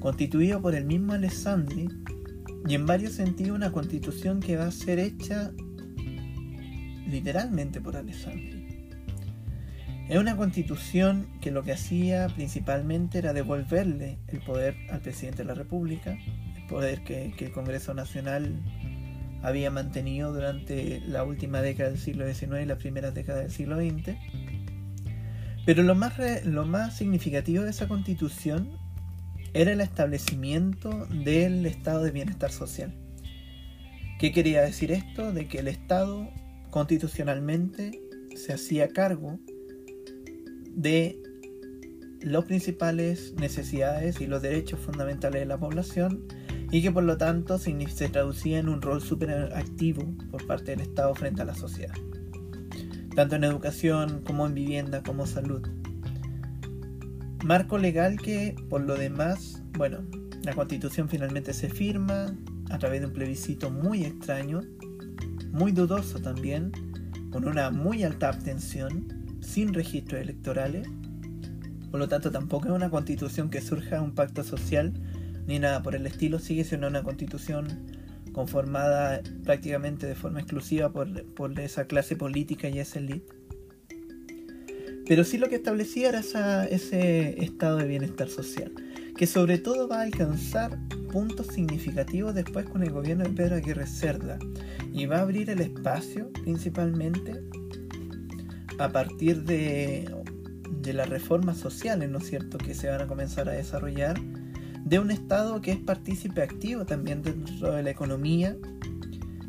[0.00, 1.88] constituido por el mismo Alessandri
[2.66, 5.50] y en varios sentidos una constitución que va a ser hecha
[7.08, 8.53] literalmente por Alessandri.
[10.08, 15.44] Es una constitución que lo que hacía principalmente era devolverle el poder al presidente de
[15.46, 16.18] la República,
[16.56, 18.54] el poder que, el Congreso Nacional
[19.42, 23.76] había mantenido durante la última década del siglo XIX y la primera década del siglo
[23.76, 24.16] XX.
[25.64, 26.14] Pero lo más,
[26.44, 28.76] lo más significativo de esa constitución
[29.54, 32.92] era el establecimiento del estado de bienestar social.
[34.18, 35.32] ¿Qué quería decir esto?
[35.32, 36.28] De que el Estado
[36.70, 38.00] constitucionalmente
[38.36, 39.38] se hacía cargo
[40.74, 41.20] de
[42.20, 46.24] las principales necesidades y los derechos fundamentales de la población
[46.70, 50.80] y que por lo tanto se traducía en un rol súper activo por parte del
[50.80, 51.94] Estado frente a la sociedad,
[53.14, 55.68] tanto en educación como en vivienda como salud.
[57.44, 59.98] Marco legal que por lo demás, bueno,
[60.42, 62.34] la constitución finalmente se firma
[62.70, 64.62] a través de un plebiscito muy extraño,
[65.52, 66.72] muy dudoso también,
[67.30, 70.88] con una muy alta abstención, sin registros electorales.
[71.90, 74.92] Por lo tanto, tampoco es una constitución que surja un pacto social
[75.46, 76.38] ni nada por el estilo.
[76.38, 77.68] Sigue siendo una constitución
[78.32, 83.32] conformada prácticamente de forma exclusiva por, esa clase política y esa élite.
[85.06, 88.72] Pero sí lo que establecía era ese estado de bienestar social,
[89.16, 90.78] que sobre todo va a alcanzar
[91.12, 94.38] puntos significativos después con el gobierno de Pedro Aguirre Cerda
[94.92, 97.44] y va a abrir el espacio principalmente
[98.78, 100.10] a partir de,
[100.80, 104.20] de las reformas sociales, ¿no es cierto?, que se van a comenzar a desarrollar,
[104.84, 108.56] de un Estado que es partícipe activo también dentro de la economía,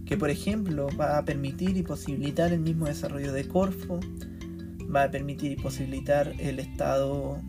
[0.05, 3.99] que por ejemplo va a permitir y posibilitar el mismo desarrollo de Corfo,
[4.93, 7.41] va a permitir y posibilitar el Estado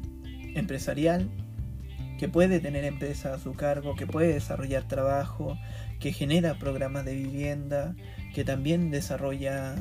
[0.54, 1.30] empresarial,
[2.18, 5.56] que puede tener empresas a su cargo, que puede desarrollar trabajo,
[6.00, 7.94] que genera programas de vivienda,
[8.34, 9.76] que también desarrolla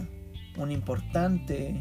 [0.58, 1.76] una importante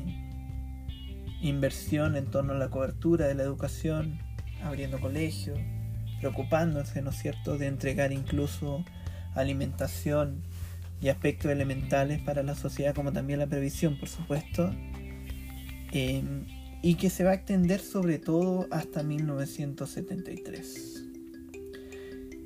[1.41, 4.19] inversión en torno a la cobertura de la educación,
[4.63, 5.59] abriendo colegios,
[6.21, 8.85] preocupándose, ¿no es cierto?, de entregar incluso
[9.35, 10.43] alimentación
[11.01, 14.71] y aspectos elementales para la sociedad, como también la previsión, por supuesto,
[15.93, 16.47] em,
[16.83, 21.05] y que se va a extender sobre todo hasta 1973.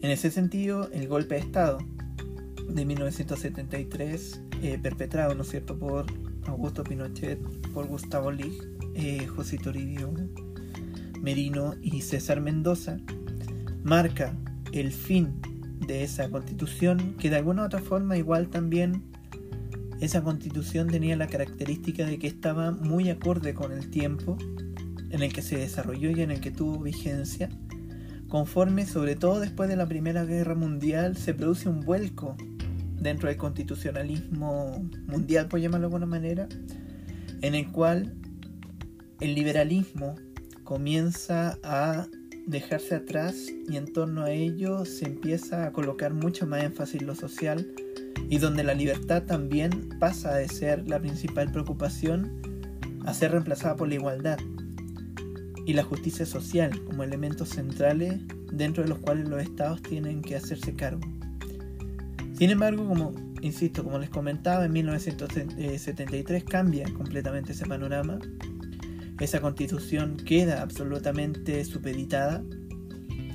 [0.01, 1.79] En ese sentido, el golpe de Estado
[2.69, 6.07] de 1973 eh, perpetrado, ¿no es cierto?, por
[6.47, 7.39] Augusto Pinochet,
[7.73, 8.53] por Gustavo Lig,
[8.95, 10.13] eh, José Toribio
[11.21, 12.99] Merino y César Mendoza,
[13.85, 14.37] marca
[14.73, 15.41] el fin
[15.87, 19.05] de esa constitución que de alguna u otra forma igual también
[20.01, 24.37] esa constitución tenía la característica de que estaba muy acorde con el tiempo
[25.11, 27.49] en el que se desarrolló y en el que tuvo vigencia,
[28.29, 32.37] conforme sobre todo después de la Primera Guerra Mundial se produce un vuelco
[33.01, 36.49] dentro del constitucionalismo mundial, por llamarlo de alguna manera,
[37.43, 38.15] en el cual
[39.21, 40.17] el liberalismo
[40.65, 42.07] comienza a
[42.47, 47.07] dejarse atrás y en torno a ello se empieza a colocar mucho más énfasis en
[47.07, 47.67] lo social
[48.31, 52.41] y donde la libertad también pasa de ser la principal preocupación
[53.05, 54.39] a ser reemplazada por la igualdad
[55.67, 58.21] y la justicia social como elementos centrales
[58.51, 61.18] dentro de los cuales los estados tienen que hacerse cargo.
[62.39, 68.21] Sin embargo, como insisto, como les comentaba, en 1973 cambia completamente ese panorama.
[69.19, 72.45] Esa constitución queda absolutamente supeditada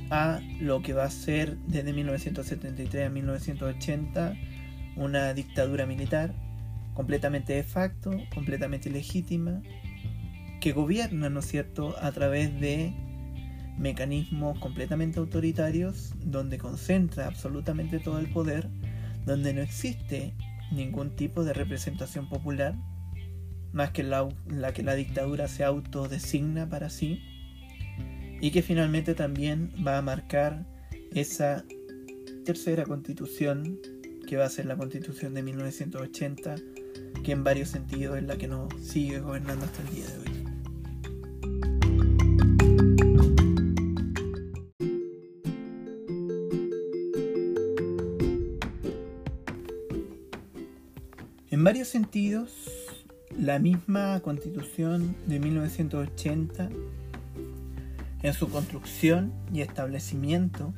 [0.10, 4.36] a lo que va a ser desde 1973 a 1980
[4.96, 6.34] una dictadura militar
[6.94, 9.62] completamente de facto, completamente ilegítima,
[10.62, 12.94] que gobierna, ¿no es cierto?, a través de
[13.78, 18.70] mecanismos completamente autoritarios donde concentra absolutamente todo el poder,
[19.26, 20.34] donde no existe
[20.72, 22.76] ningún tipo de representación popular,
[23.72, 24.28] más que la,
[24.74, 27.22] que la dictadura se autodesigna para sí,
[28.42, 30.66] y que finalmente también va a marcar
[31.14, 31.64] esa
[32.46, 33.80] tercera constitución,
[34.28, 36.56] que va a ser la constitución de 1980,
[37.24, 40.23] que en varios sentidos es la que nos sigue gobernando hasta el día de hoy.
[51.74, 52.52] Varios sentidos,
[53.36, 56.70] la misma constitución de 1980,
[58.22, 60.72] en su construcción y establecimiento,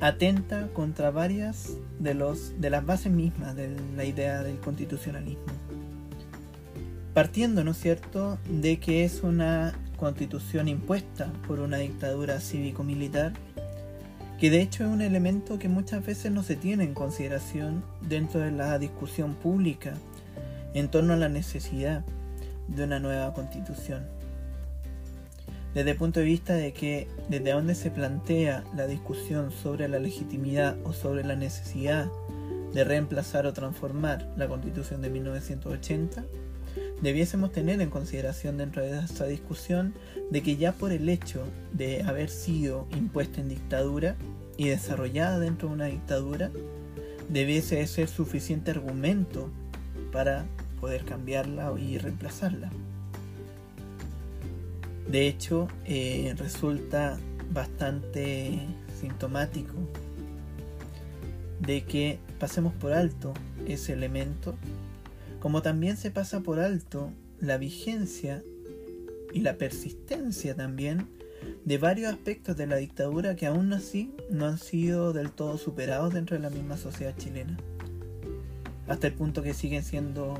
[0.00, 5.44] atenta contra varias de, los, de las bases mismas de la idea del constitucionalismo.
[7.14, 13.34] Partiendo, ¿no es cierto?, de que es una constitución impuesta por una dictadura cívico-militar,
[14.38, 18.40] que de hecho es un elemento que muchas veces no se tiene en consideración dentro
[18.40, 19.94] de la discusión pública
[20.74, 22.04] en torno a la necesidad
[22.68, 24.04] de una nueva constitución.
[25.74, 29.98] Desde el punto de vista de que desde donde se plantea la discusión sobre la
[29.98, 32.08] legitimidad o sobre la necesidad
[32.72, 36.24] de reemplazar o transformar la constitución de 1980,
[37.00, 39.94] debiésemos tener en consideración dentro de esa discusión
[40.30, 44.16] de que ya por el hecho de haber sido impuesta en dictadura
[44.56, 46.50] y desarrollada dentro de una dictadura,
[47.28, 49.50] debiese ser suficiente argumento
[50.12, 50.46] para
[50.80, 52.70] poder cambiarla y reemplazarla.
[55.08, 57.18] De hecho, eh, resulta
[57.52, 58.58] bastante
[59.00, 59.74] sintomático
[61.60, 63.32] de que pasemos por alto
[63.66, 64.56] ese elemento,
[65.40, 67.10] como también se pasa por alto
[67.40, 68.42] la vigencia
[69.32, 71.08] y la persistencia también
[71.64, 76.14] de varios aspectos de la dictadura que aún así no han sido del todo superados
[76.14, 77.56] dentro de la misma sociedad chilena,
[78.88, 80.38] hasta el punto que siguen siendo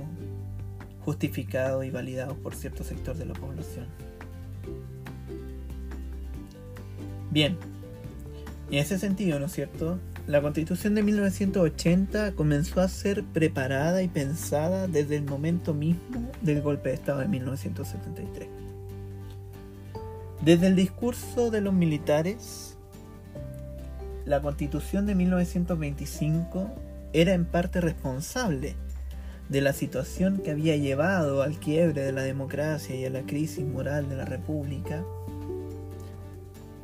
[1.05, 3.87] justificados y validados por cierto sector de la población.
[7.31, 7.57] Bien,
[8.71, 9.99] en ese sentido, ¿no es cierto?
[10.27, 16.63] La constitución de 1980 comenzó a ser preparada y pensada desde el momento mismo del
[16.63, 18.66] golpe de Estado de 1973.
[20.43, 22.77] Desde el discurso de los militares,
[24.25, 26.71] la constitución de 1925
[27.13, 28.75] era en parte responsable
[29.49, 33.65] de la situación que había llevado al quiebre de la democracia y a la crisis
[33.65, 35.05] moral de la República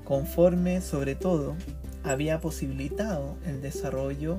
[0.04, 1.56] conforme sobre todo
[2.04, 4.38] había posibilitado el desarrollo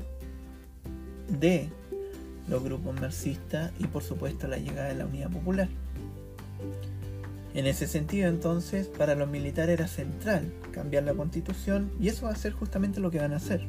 [1.27, 1.69] de
[2.47, 5.69] los grupos marxistas y por supuesto la llegada de la Unidad Popular.
[7.53, 12.31] En ese sentido entonces para los militares era central cambiar la constitución y eso va
[12.31, 13.65] a ser justamente lo que van a hacer.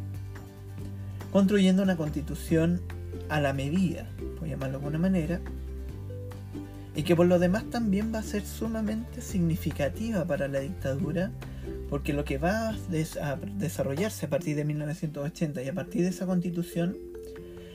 [1.32, 2.80] Construyendo una constitución
[3.28, 4.08] a la medida,
[4.38, 5.40] por llamarlo de alguna manera,
[6.96, 11.32] y que por lo demás también va a ser sumamente significativa para la dictadura
[11.90, 16.26] porque lo que va a, desarrollarse a partir de 1980 y a partir de esa
[16.26, 16.96] constitución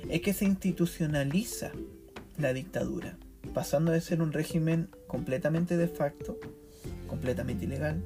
[0.10, 1.72] es que se institucionaliza
[2.38, 3.18] la dictadura,
[3.54, 6.38] pasando de ser un régimen completamente de facto,
[7.08, 8.02] completamente ilegal,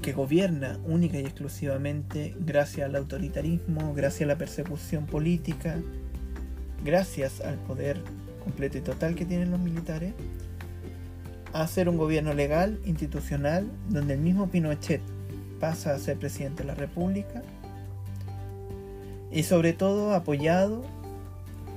[0.00, 5.80] que gobierna única y exclusivamente gracias al autoritarismo, gracias a la persecución política,
[6.84, 8.02] gracias al poder
[8.42, 10.12] completo y total que tienen los militares,
[11.52, 15.02] a ser un gobierno legal, institucional, donde el mismo Pinochet
[15.60, 17.42] pasa a ser presidente de la República
[19.30, 20.84] y sobre todo apoyado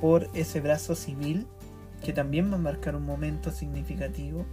[0.05, 1.47] por ese brazo civil
[2.03, 4.45] que también va a marcar un momento significativo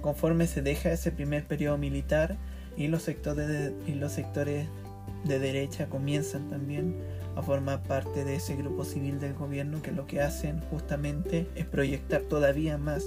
[0.00, 2.36] conforme se deja ese primer periodo militar
[2.76, 6.96] y los sectores de, derecha comienzan también
[7.36, 11.64] a formar parte de ese grupo civil del gobierno que lo que hacen justamente es
[11.64, 13.04] proyectar todavía más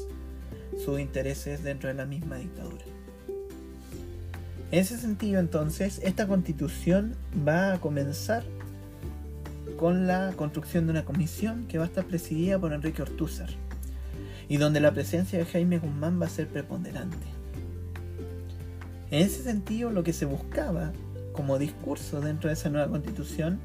[0.86, 2.86] sus intereses dentro de la misma dictadura.
[4.72, 7.14] En ese sentido, entonces, esta constitución
[7.46, 8.46] va a comenzar
[9.82, 13.50] con la construcción de una comisión que va a estar presidida por Enrique Ortúzar
[14.48, 17.26] y donde la presencia de Jaime Guzmán va a ser preponderante.
[19.10, 20.92] En ese sentido, lo que se buscaba
[21.34, 23.60] como discurso dentro de esa nueva constitución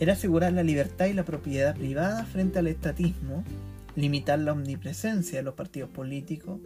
[0.00, 3.44] era asegurar la libertad y la propiedad privada frente al estatismo
[3.94, 6.60] limitar la omnipresencia de los partidos políticos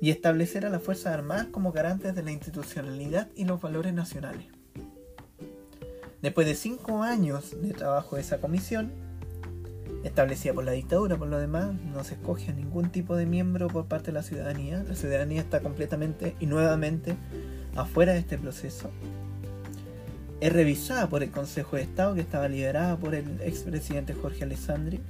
[0.00, 4.46] y establecer a las Fuerzas Armadas como garantes de la institucionalidad y los valores nacionales.
[6.22, 8.92] Después de cinco años de trabajo de esa comisión,
[10.04, 13.66] establecida por la dictadura, por lo demás, no se escoge a ningún tipo de miembro
[13.66, 14.84] por parte de la ciudadanía.
[14.86, 17.16] La ciudadanía está completamente y nuevamente
[17.74, 18.90] afuera de este proceso.
[20.40, 25.00] Es revisada por el Consejo de Estado, que estaba liderada por el expresidente Jorge Alessandri,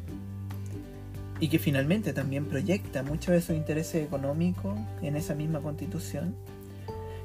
[1.40, 6.34] y que finalmente también proyecta muchos de sus intereses económicos en esa misma constitución.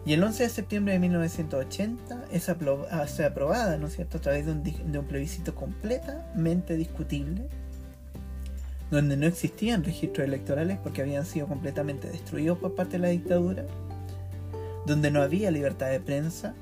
[0.07, 5.05] Y el 11 de septiembre de 1980 es aprobada, ¿no cierto?, a través de un,
[5.05, 7.49] plebiscito completamente discutible,
[8.89, 13.65] donde no existían registros electorales porque habían sido completamente destruidos por parte de la dictadura,
[14.85, 16.55] donde no había libertad de prensa,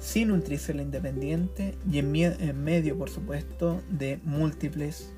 [0.00, 5.12] sin un tricel independiente y en medio, por supuesto, de múltiples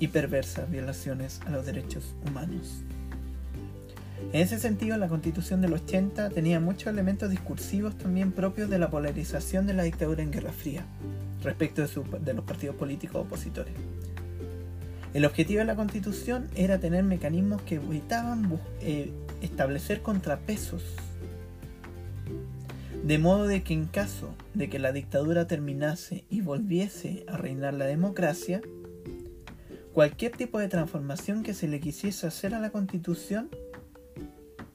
[0.00, 2.82] y perversas violaciones a los derechos humanos.
[4.32, 8.90] En ese sentido, la constitución del 80 tenía muchos elementos discursivos también propios de la
[8.90, 10.84] polarización de la dictadura en Guerra Fría,
[11.42, 13.74] respecto de, los partidos políticos opositores.
[15.12, 20.82] El objetivo de la constitución era tener mecanismos que evitaban eh, establecer contrapesos,
[23.04, 27.74] de modo de que en caso de que la dictadura terminase y volviese a reinar
[27.74, 28.62] la democracia,
[29.92, 33.50] cualquier tipo de transformación que se le quisiese hacer a la constitución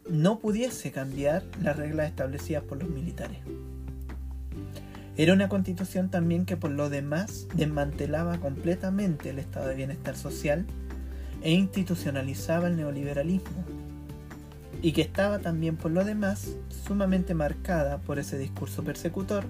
[0.10, 3.40] no pudiese cambiar las reglas establecidas por los militares.
[5.18, 10.66] Era una constitución también que por lo demás desmantelaba completamente el estado de bienestar social
[11.42, 13.66] e institucionalizaba el neoliberalismo,
[14.82, 16.56] y que estaba también por lo demás
[16.88, 19.44] sumamente marcada por ese discurso persecutor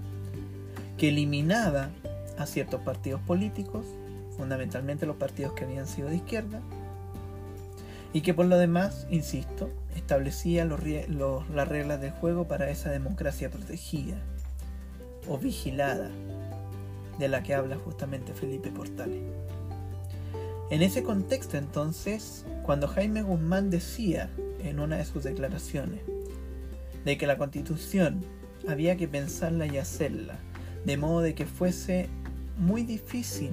[0.97, 1.89] que eliminaba
[2.37, 3.85] a ciertos partidos políticos,
[4.37, 6.61] fundamentalmente los partidos que habían sido de izquierda,
[8.11, 14.17] y que por lo demás, insisto, establecía las reglas del juego para esa democracia protegida
[15.27, 16.09] o vigilada
[17.17, 19.21] de la que habla justamente Felipe Portales.
[20.69, 24.29] En ese contexto entonces, cuando Jaime Guzmán decía
[24.63, 26.01] en una de sus declaraciones
[27.05, 28.23] de que la constitución
[28.67, 30.37] había que pensarla y hacerla,
[30.85, 32.09] de modo de que fuese
[32.57, 33.51] muy difícil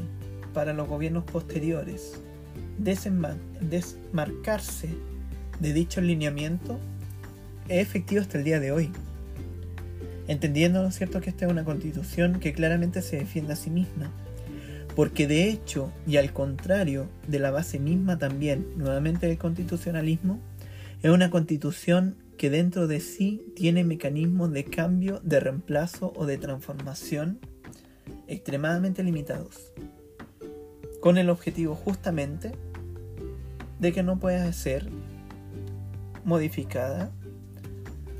[0.52, 2.20] para los gobiernos posteriores
[2.78, 4.88] desmarcarse
[5.60, 6.78] de dicho lineamiento
[7.68, 8.90] es efectivo hasta el día de hoy.
[10.28, 13.70] Entendiendo, ¿no es cierto?, que esta es una constitución que claramente se defiende a sí
[13.70, 14.10] misma.
[14.94, 20.40] Porque de hecho, y al contrario de la base misma también, nuevamente del constitucionalismo,
[21.02, 26.38] es una constitución que dentro de sí tiene mecanismos de cambio, de reemplazo o de
[26.38, 27.38] transformación
[28.26, 29.72] extremadamente limitados.
[31.00, 32.52] Con el objetivo justamente
[33.78, 34.88] de que no pueda ser
[36.26, 37.10] modificada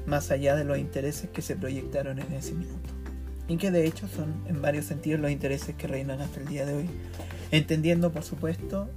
[0.06, 2.88] más allá de los intereses que se proyectaron en ese minuto.
[3.48, 6.64] Y que de hecho son en varios sentidos los intereses que reinan hasta el día
[6.64, 6.90] de hoy.
[7.50, 8.88] Entendiendo por supuesto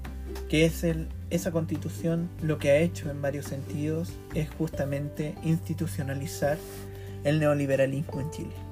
[0.47, 6.57] que es el, esa constitución lo que ha hecho en varios sentidos es justamente institucionalizar
[7.24, 8.68] el neoliberalismo en Chile.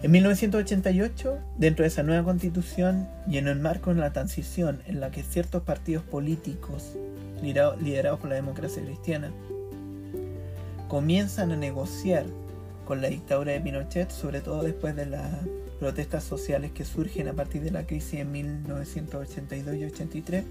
[0.00, 5.00] En 1988, dentro de esa nueva constitución y en el marco de la transición en
[5.00, 6.94] la que ciertos partidos políticos
[7.42, 9.32] liderados por la democracia cristiana,
[10.86, 12.26] comienzan a negociar
[12.84, 15.32] con la dictadura de Pinochet, sobre todo después de las
[15.80, 20.44] protestas sociales que surgen a partir de la crisis en 1982 y 83.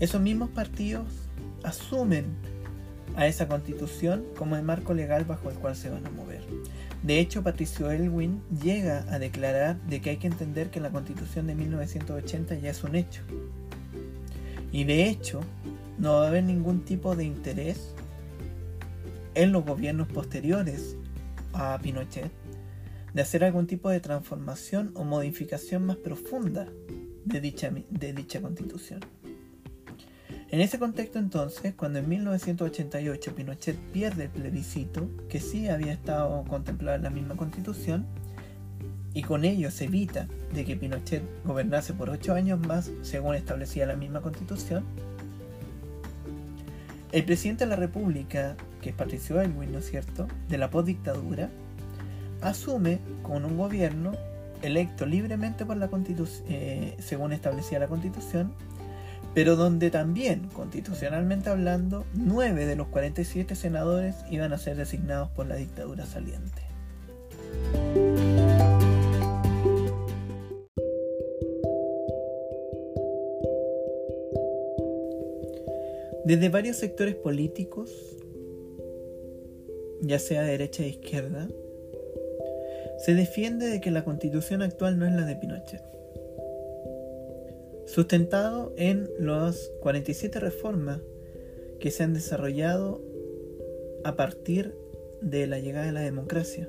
[0.00, 1.04] Esos mismos partidos
[1.62, 2.24] asumen
[3.16, 6.40] a esa constitución como el marco legal bajo el cual se van a mover.
[7.02, 11.46] De hecho, Patricio Elwin llega a declarar de que hay que entender que la constitución
[11.46, 13.22] de 1980 ya es un hecho,
[14.72, 15.40] y de hecho,
[15.98, 17.94] no va a haber ningún tipo de interés
[19.34, 20.96] en los gobiernos posteriores
[21.52, 22.30] a Pinochet
[23.14, 26.68] de hacer algún tipo de transformación o modificación más profunda
[27.24, 29.00] de dicha, de dicha constitución.
[30.50, 36.42] En ese contexto entonces, cuando en 1988 Pinochet pierde el plebiscito, que sí había estado
[36.44, 38.04] contemplado en la misma constitución,
[39.14, 43.86] y con ello se evita de que Pinochet gobernase por ocho años más, según establecía
[43.86, 44.84] la misma constitución,
[47.12, 51.48] el presidente de la República, que es Patricio Elwin, ¿no es cierto?, de la postdictadura,
[52.40, 54.12] asume con un gobierno
[54.62, 58.52] electo libremente por la constitución, eh, según establecía la constitución,
[59.34, 65.46] pero donde también, constitucionalmente hablando, nueve de los 47 senadores iban a ser designados por
[65.46, 66.62] la dictadura saliente.
[76.24, 77.90] Desde varios sectores políticos,
[80.00, 81.48] ya sea de derecha e izquierda,
[82.98, 85.82] se defiende de que la constitución actual no es la de Pinochet,
[87.90, 91.00] sustentado en las 47 reformas
[91.80, 93.02] que se han desarrollado
[94.04, 94.76] a partir
[95.20, 96.68] de la llegada de la democracia.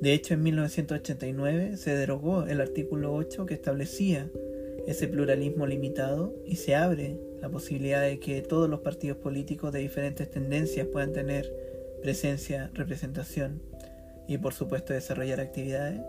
[0.00, 4.30] De hecho, en 1989 se derogó el artículo 8 que establecía
[4.86, 9.80] ese pluralismo limitado y se abre la posibilidad de que todos los partidos políticos de
[9.80, 11.52] diferentes tendencias puedan tener
[12.00, 13.60] presencia, representación
[14.28, 16.00] y por supuesto desarrollar actividades.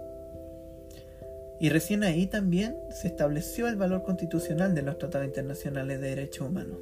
[1.60, 6.48] Y recién ahí también se estableció el valor constitucional de los tratados internacionales de derechos
[6.48, 6.78] humanos.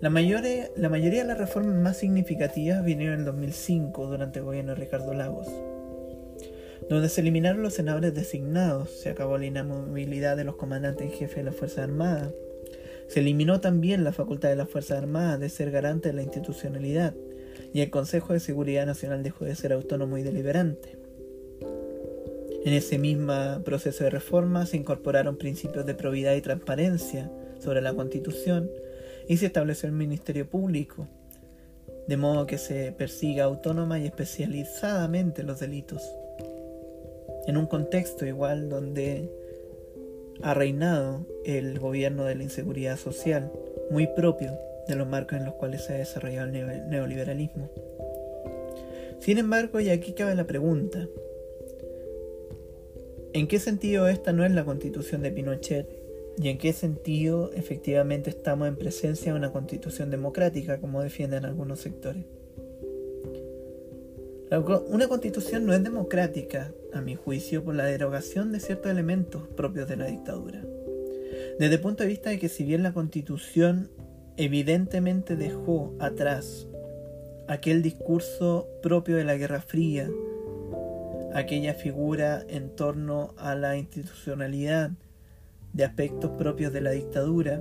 [0.00, 4.80] La mayoría, de las reformas más significativas vinieron en el 2005 durante el gobierno de
[4.80, 5.48] Ricardo Lagos,
[6.90, 11.36] donde se eliminaron los senadores designados, se acabó la inamovilidad de los comandantes en jefe
[11.36, 12.32] de las Fuerzas Armadas,
[13.06, 17.14] se eliminó también la facultad de las Fuerzas Armadas de ser garante de la institucionalidad
[17.72, 21.03] y el Consejo de Seguridad Nacional dejó de ser autónomo y deliberante.
[22.64, 27.92] En ese mismo proceso de reforma se incorporaron principios de probidad y transparencia sobre la
[27.92, 28.70] Constitución
[29.28, 31.06] y se estableció el Ministerio Público,
[32.08, 36.02] de modo que se persiga autónoma y especializadamente los delitos.
[37.46, 39.30] En un contexto igual donde
[40.42, 43.52] ha reinado el gobierno de la inseguridad social,
[43.90, 44.58] muy propio
[44.88, 47.68] de los marcos en los cuales se ha desarrollado el neoliberalismo.
[49.20, 51.06] Sin embargo, y aquí cabe la pregunta,
[53.34, 55.86] ¿en qué sentido esta no es la constitución de Pinochet?
[56.38, 61.80] ¿Y en qué sentido efectivamente estamos en presencia de una constitución democrática, como defienden algunos
[61.80, 62.24] sectores?
[64.88, 69.88] Una constitución no es democrática, a mi juicio, por la derogación de ciertos elementos propios
[69.88, 70.64] de la dictadura.
[71.58, 73.90] Desde el punto de vista de que si bien la constitución
[74.36, 76.68] evidentemente dejó atrás
[77.48, 80.08] aquel discurso propio de la Guerra Fría,
[81.34, 84.90] aquella figura en torno a la institucionalidad
[85.72, 87.60] de aspectos propios de la dictadura,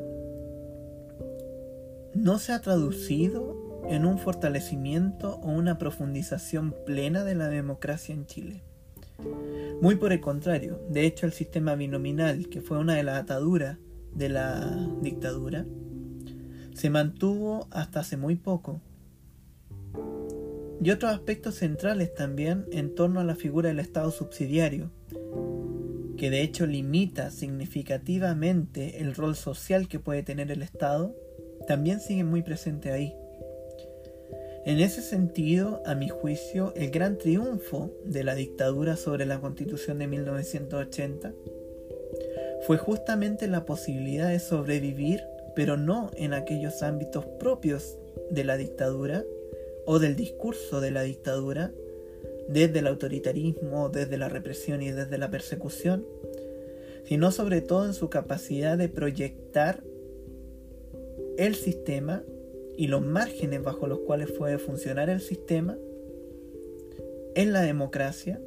[2.13, 8.25] no se ha traducido en un fortalecimiento o una profundización plena de la democracia en
[8.25, 8.61] Chile.
[9.81, 13.77] Muy por el contrario, de hecho el sistema binominal, que fue una de las ataduras
[14.13, 15.65] de la dictadura,
[16.73, 18.81] se mantuvo hasta hace muy poco.
[20.81, 24.91] Y otros aspectos centrales también en torno a la figura del Estado subsidiario,
[26.17, 31.15] que de hecho limita significativamente el rol social que puede tener el Estado,
[31.67, 33.13] también sigue muy presente ahí.
[34.65, 39.99] En ese sentido, a mi juicio, el gran triunfo de la dictadura sobre la constitución
[39.99, 41.33] de 1980
[42.65, 45.21] fue justamente la posibilidad de sobrevivir
[45.55, 47.97] pero no en aquellos ámbitos propios
[48.31, 49.23] de la dictadura
[49.85, 51.71] o del discurso de la dictadura,
[52.47, 56.05] desde el autoritarismo, desde la represión y desde la persecución,
[57.05, 59.83] sino sobre todo en su capacidad de proyectar
[61.37, 62.23] el sistema
[62.77, 65.77] y los márgenes bajo los cuales puede funcionar el sistema
[67.35, 68.39] en la democracia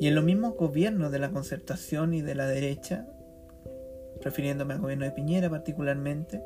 [0.00, 3.08] y en los mismos gobiernos de la concertación y de la derecha
[4.22, 6.42] refiriéndome al gobierno de Piñera particularmente,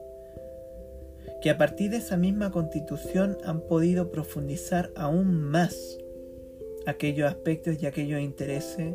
[1.41, 5.99] que a partir de esa misma constitución han podido profundizar aún más
[6.87, 8.95] aquellos aspectos y aquellos intereses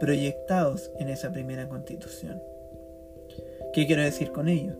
[0.00, 2.40] proyectados en esa primera constitución.
[3.72, 4.74] ¿Qué quiero decir con ello?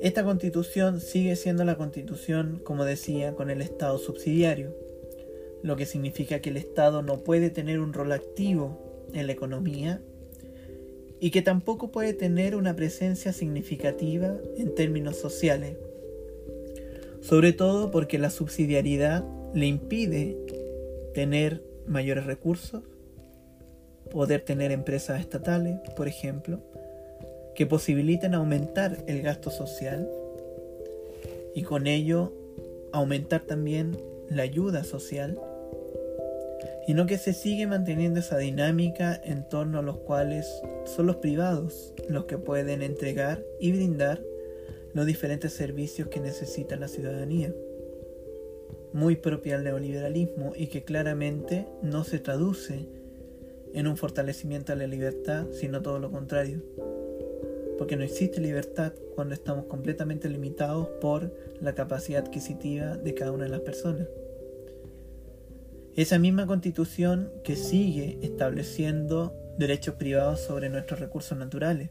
[0.00, 4.74] Esta constitución sigue siendo la constitución, como decía, con el Estado subsidiario,
[5.62, 10.00] lo que significa que el Estado no puede tener un rol activo en la economía
[11.20, 15.76] y que tampoco puede tener una presencia significativa en términos sociales,
[17.20, 20.36] sobre todo porque la subsidiariedad le impide
[21.14, 22.82] tener mayores recursos,
[24.10, 26.60] poder tener empresas estatales, por ejemplo,
[27.54, 30.08] que posibiliten aumentar el gasto social
[31.54, 32.32] y con ello
[32.92, 33.98] aumentar también
[34.30, 35.38] la ayuda social
[36.88, 40.50] sino que se sigue manteniendo esa dinámica en torno a los cuales
[40.86, 44.22] son los privados los que pueden entregar y brindar
[44.94, 47.54] los diferentes servicios que necesita la ciudadanía.
[48.94, 52.88] Muy propia al neoliberalismo y que claramente no se traduce
[53.74, 56.62] en un fortalecimiento de la libertad, sino todo lo contrario.
[57.76, 63.44] Porque no existe libertad cuando estamos completamente limitados por la capacidad adquisitiva de cada una
[63.44, 64.08] de las personas.
[65.98, 71.90] Esa misma constitución que sigue estableciendo derechos privados sobre nuestros recursos naturales,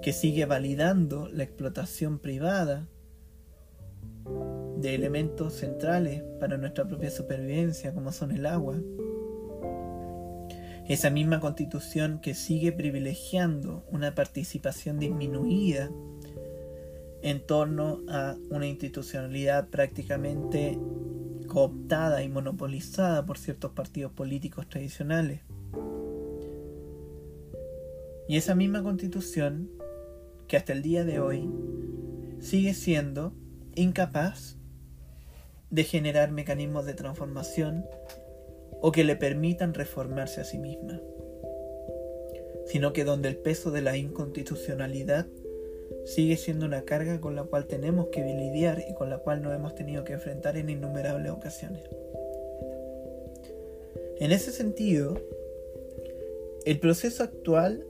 [0.00, 2.86] que sigue validando la explotación privada
[4.76, 8.80] de elementos centrales para nuestra propia supervivencia, como son el agua.
[10.86, 15.90] Esa misma constitución que sigue privilegiando una participación disminuida
[17.22, 20.78] en torno a una institucionalidad prácticamente
[21.48, 25.40] cooptada y monopolizada por ciertos partidos políticos tradicionales.
[28.28, 29.70] Y esa misma constitución
[30.46, 31.50] que hasta el día de hoy
[32.40, 33.32] sigue siendo
[33.74, 34.56] incapaz
[35.70, 37.84] de generar mecanismos de transformación
[38.80, 41.00] o que le permitan reformarse a sí misma,
[42.66, 45.26] sino que donde el peso de la inconstitucionalidad
[46.04, 49.54] sigue siendo una carga con la cual tenemos que lidiar y con la cual nos
[49.54, 51.82] hemos tenido que enfrentar en innumerables ocasiones.
[54.18, 55.20] En ese sentido,
[56.64, 57.84] el proceso actual,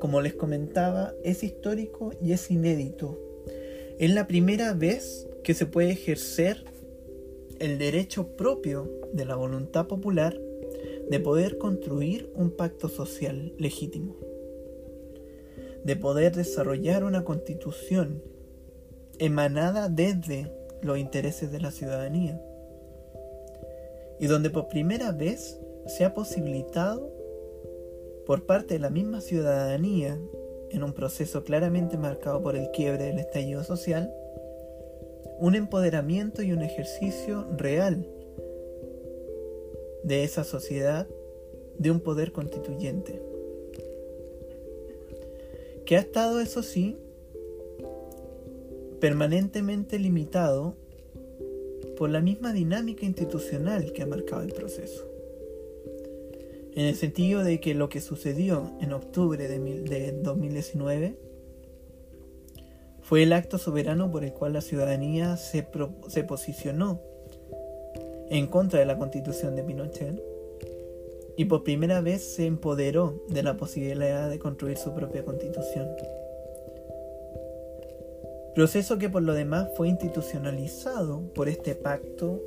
[0.00, 3.18] como les comentaba, es histórico y es inédito.
[3.98, 6.64] Es la primera vez que se puede ejercer
[7.58, 10.38] el derecho propio de la voluntad popular
[11.08, 14.16] de poder construir un pacto social legítimo
[15.84, 18.22] de poder desarrollar una constitución
[19.18, 20.52] emanada desde
[20.82, 22.40] los intereses de la ciudadanía.
[24.18, 27.10] Y donde por primera vez se ha posibilitado
[28.26, 30.18] por parte de la misma ciudadanía
[30.70, 34.12] en un proceso claramente marcado por el quiebre del estallido social,
[35.38, 38.06] un empoderamiento y un ejercicio real
[40.04, 41.06] de esa sociedad
[41.78, 43.31] de un poder constituyente
[45.86, 46.96] que ha estado, eso sí,
[49.00, 50.76] permanentemente limitado
[51.96, 55.08] por la misma dinámica institucional que ha marcado el proceso.
[56.74, 61.18] En el sentido de que lo que sucedió en octubre de, 2019
[63.02, 65.66] fue el acto soberano por el cual la ciudadanía se,
[66.08, 67.00] se posicionó
[68.30, 70.31] en contra de la constitución de Pinochet
[71.36, 75.88] y por primera vez se empoderó de la posibilidad de construir su propia constitución.
[78.54, 82.42] Proceso que por lo demás fue institucionalizado por este pacto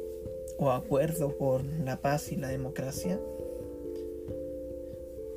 [0.58, 3.20] o acuerdo por la paz y la democracia,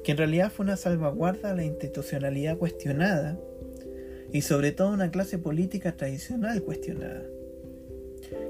[0.04, 3.38] que en realidad fue una salvaguarda a la institucionalidad cuestionada
[4.30, 7.24] y sobre todo una clase política tradicional cuestionada,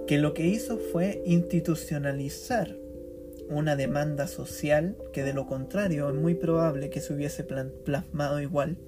[0.09, 2.77] que lo que hizo fue institucionalizar
[3.51, 8.79] una demanda social que de lo contrario es muy probable que se hubiese plasmado igual.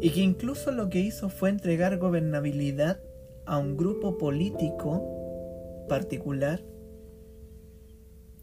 [0.00, 3.00] Y que incluso lo que hizo fue entregar gobernabilidad
[3.46, 6.62] a un grupo político particular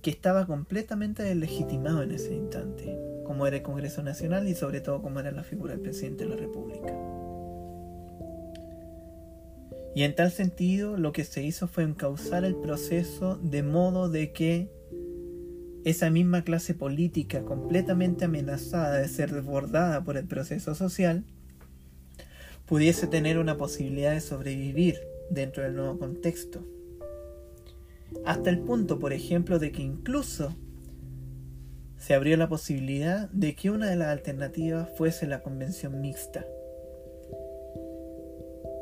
[0.01, 5.01] que estaba completamente deslegitimado en ese instante, como era el Congreso Nacional y sobre todo
[5.01, 6.93] como era la figura del presidente de la República.
[9.95, 14.33] Y en tal sentido lo que se hizo fue encauzar el proceso de modo de
[14.33, 14.69] que
[15.85, 21.23] esa misma clase política completamente amenazada de ser desbordada por el proceso social
[22.65, 26.65] pudiese tener una posibilidad de sobrevivir dentro del nuevo contexto.
[28.25, 30.53] Hasta el punto, por ejemplo, de que incluso
[31.97, 36.45] se abrió la posibilidad de que una de las alternativas fuese la convención mixta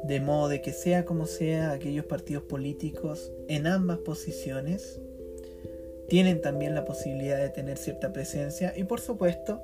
[0.03, 4.99] de modo de que sea como sea, aquellos partidos políticos en ambas posiciones
[6.09, 9.61] tienen también la posibilidad de tener cierta presencia y por supuesto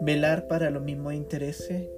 [0.00, 1.88] velar para los mismos intereses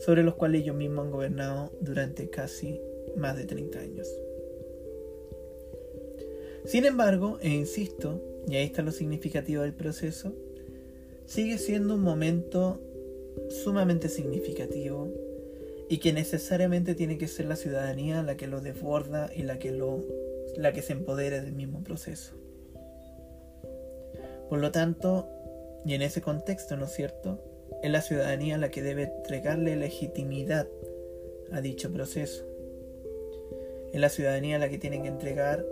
[0.00, 2.80] sobre los cuales ellos mismos han gobernado durante casi
[3.16, 4.08] más de 30 años.
[6.64, 10.32] Sin embargo, e insisto, y ahí está lo significativo del proceso,
[11.24, 12.80] sigue siendo un momento
[13.48, 15.08] sumamente significativo
[15.88, 19.72] y que necesariamente tiene que ser la ciudadanía la que lo desborda y la que
[19.72, 20.02] lo
[20.56, 22.34] la que se empodere del mismo proceso.
[24.48, 25.28] Por lo tanto,
[25.84, 27.42] y en ese contexto, ¿no es cierto?
[27.82, 30.66] Es la ciudadanía la que debe entregarle legitimidad
[31.52, 32.44] a dicho proceso.
[33.92, 35.64] Es la ciudadanía la que tiene que entregar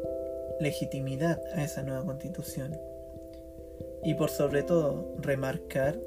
[0.60, 2.76] legitimidad a esa nueva constitución.
[4.04, 5.98] Y por sobre todo, remarcar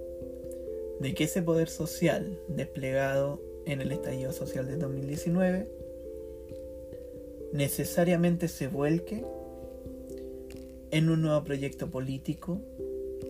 [1.00, 5.68] de que ese poder social desplegado en el estallido social de 2019
[7.52, 9.26] necesariamente se vuelque
[10.92, 12.62] en un nuevo proyecto político,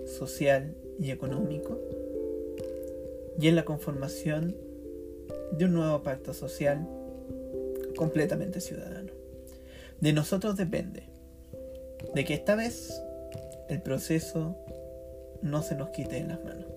[0.06, 1.80] social y económico
[3.40, 4.56] y en la conformación
[5.52, 6.88] de un nuevo pacto social
[7.96, 9.12] completamente ciudadano.
[10.02, 11.04] De nosotros depende
[12.14, 13.02] de que esta vez
[13.70, 14.56] el proceso
[15.42, 16.77] no se nos quite de las manos.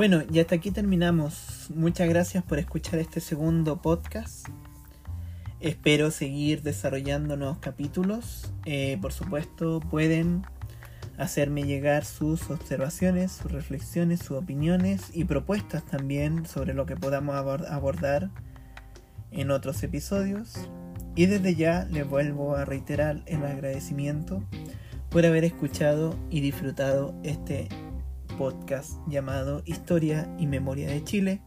[0.00, 1.66] Bueno, y hasta aquí terminamos.
[1.74, 4.48] Muchas gracias por escuchar este segundo podcast.
[5.60, 8.50] Espero seguir desarrollando nuevos capítulos.
[8.64, 10.46] Eh, por supuesto, pueden
[11.18, 17.36] hacerme llegar sus observaciones, sus reflexiones, sus opiniones y propuestas también sobre lo que podamos
[17.36, 18.30] abordar
[19.32, 20.54] en otros episodios.
[21.14, 24.42] Y desde ya les vuelvo a reiterar el agradecimiento
[25.10, 27.68] por haber escuchado y disfrutado este
[28.40, 31.42] podcast llamado Historia y Memoria de Chile,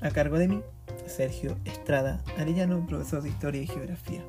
[0.00, 0.60] a cargo de mí,
[1.06, 4.24] Sergio Estrada Arellano, profesor de Historia y Geografía.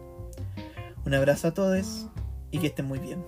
[1.04, 2.06] Un abrazo a todos
[2.52, 3.26] y que estén muy bien.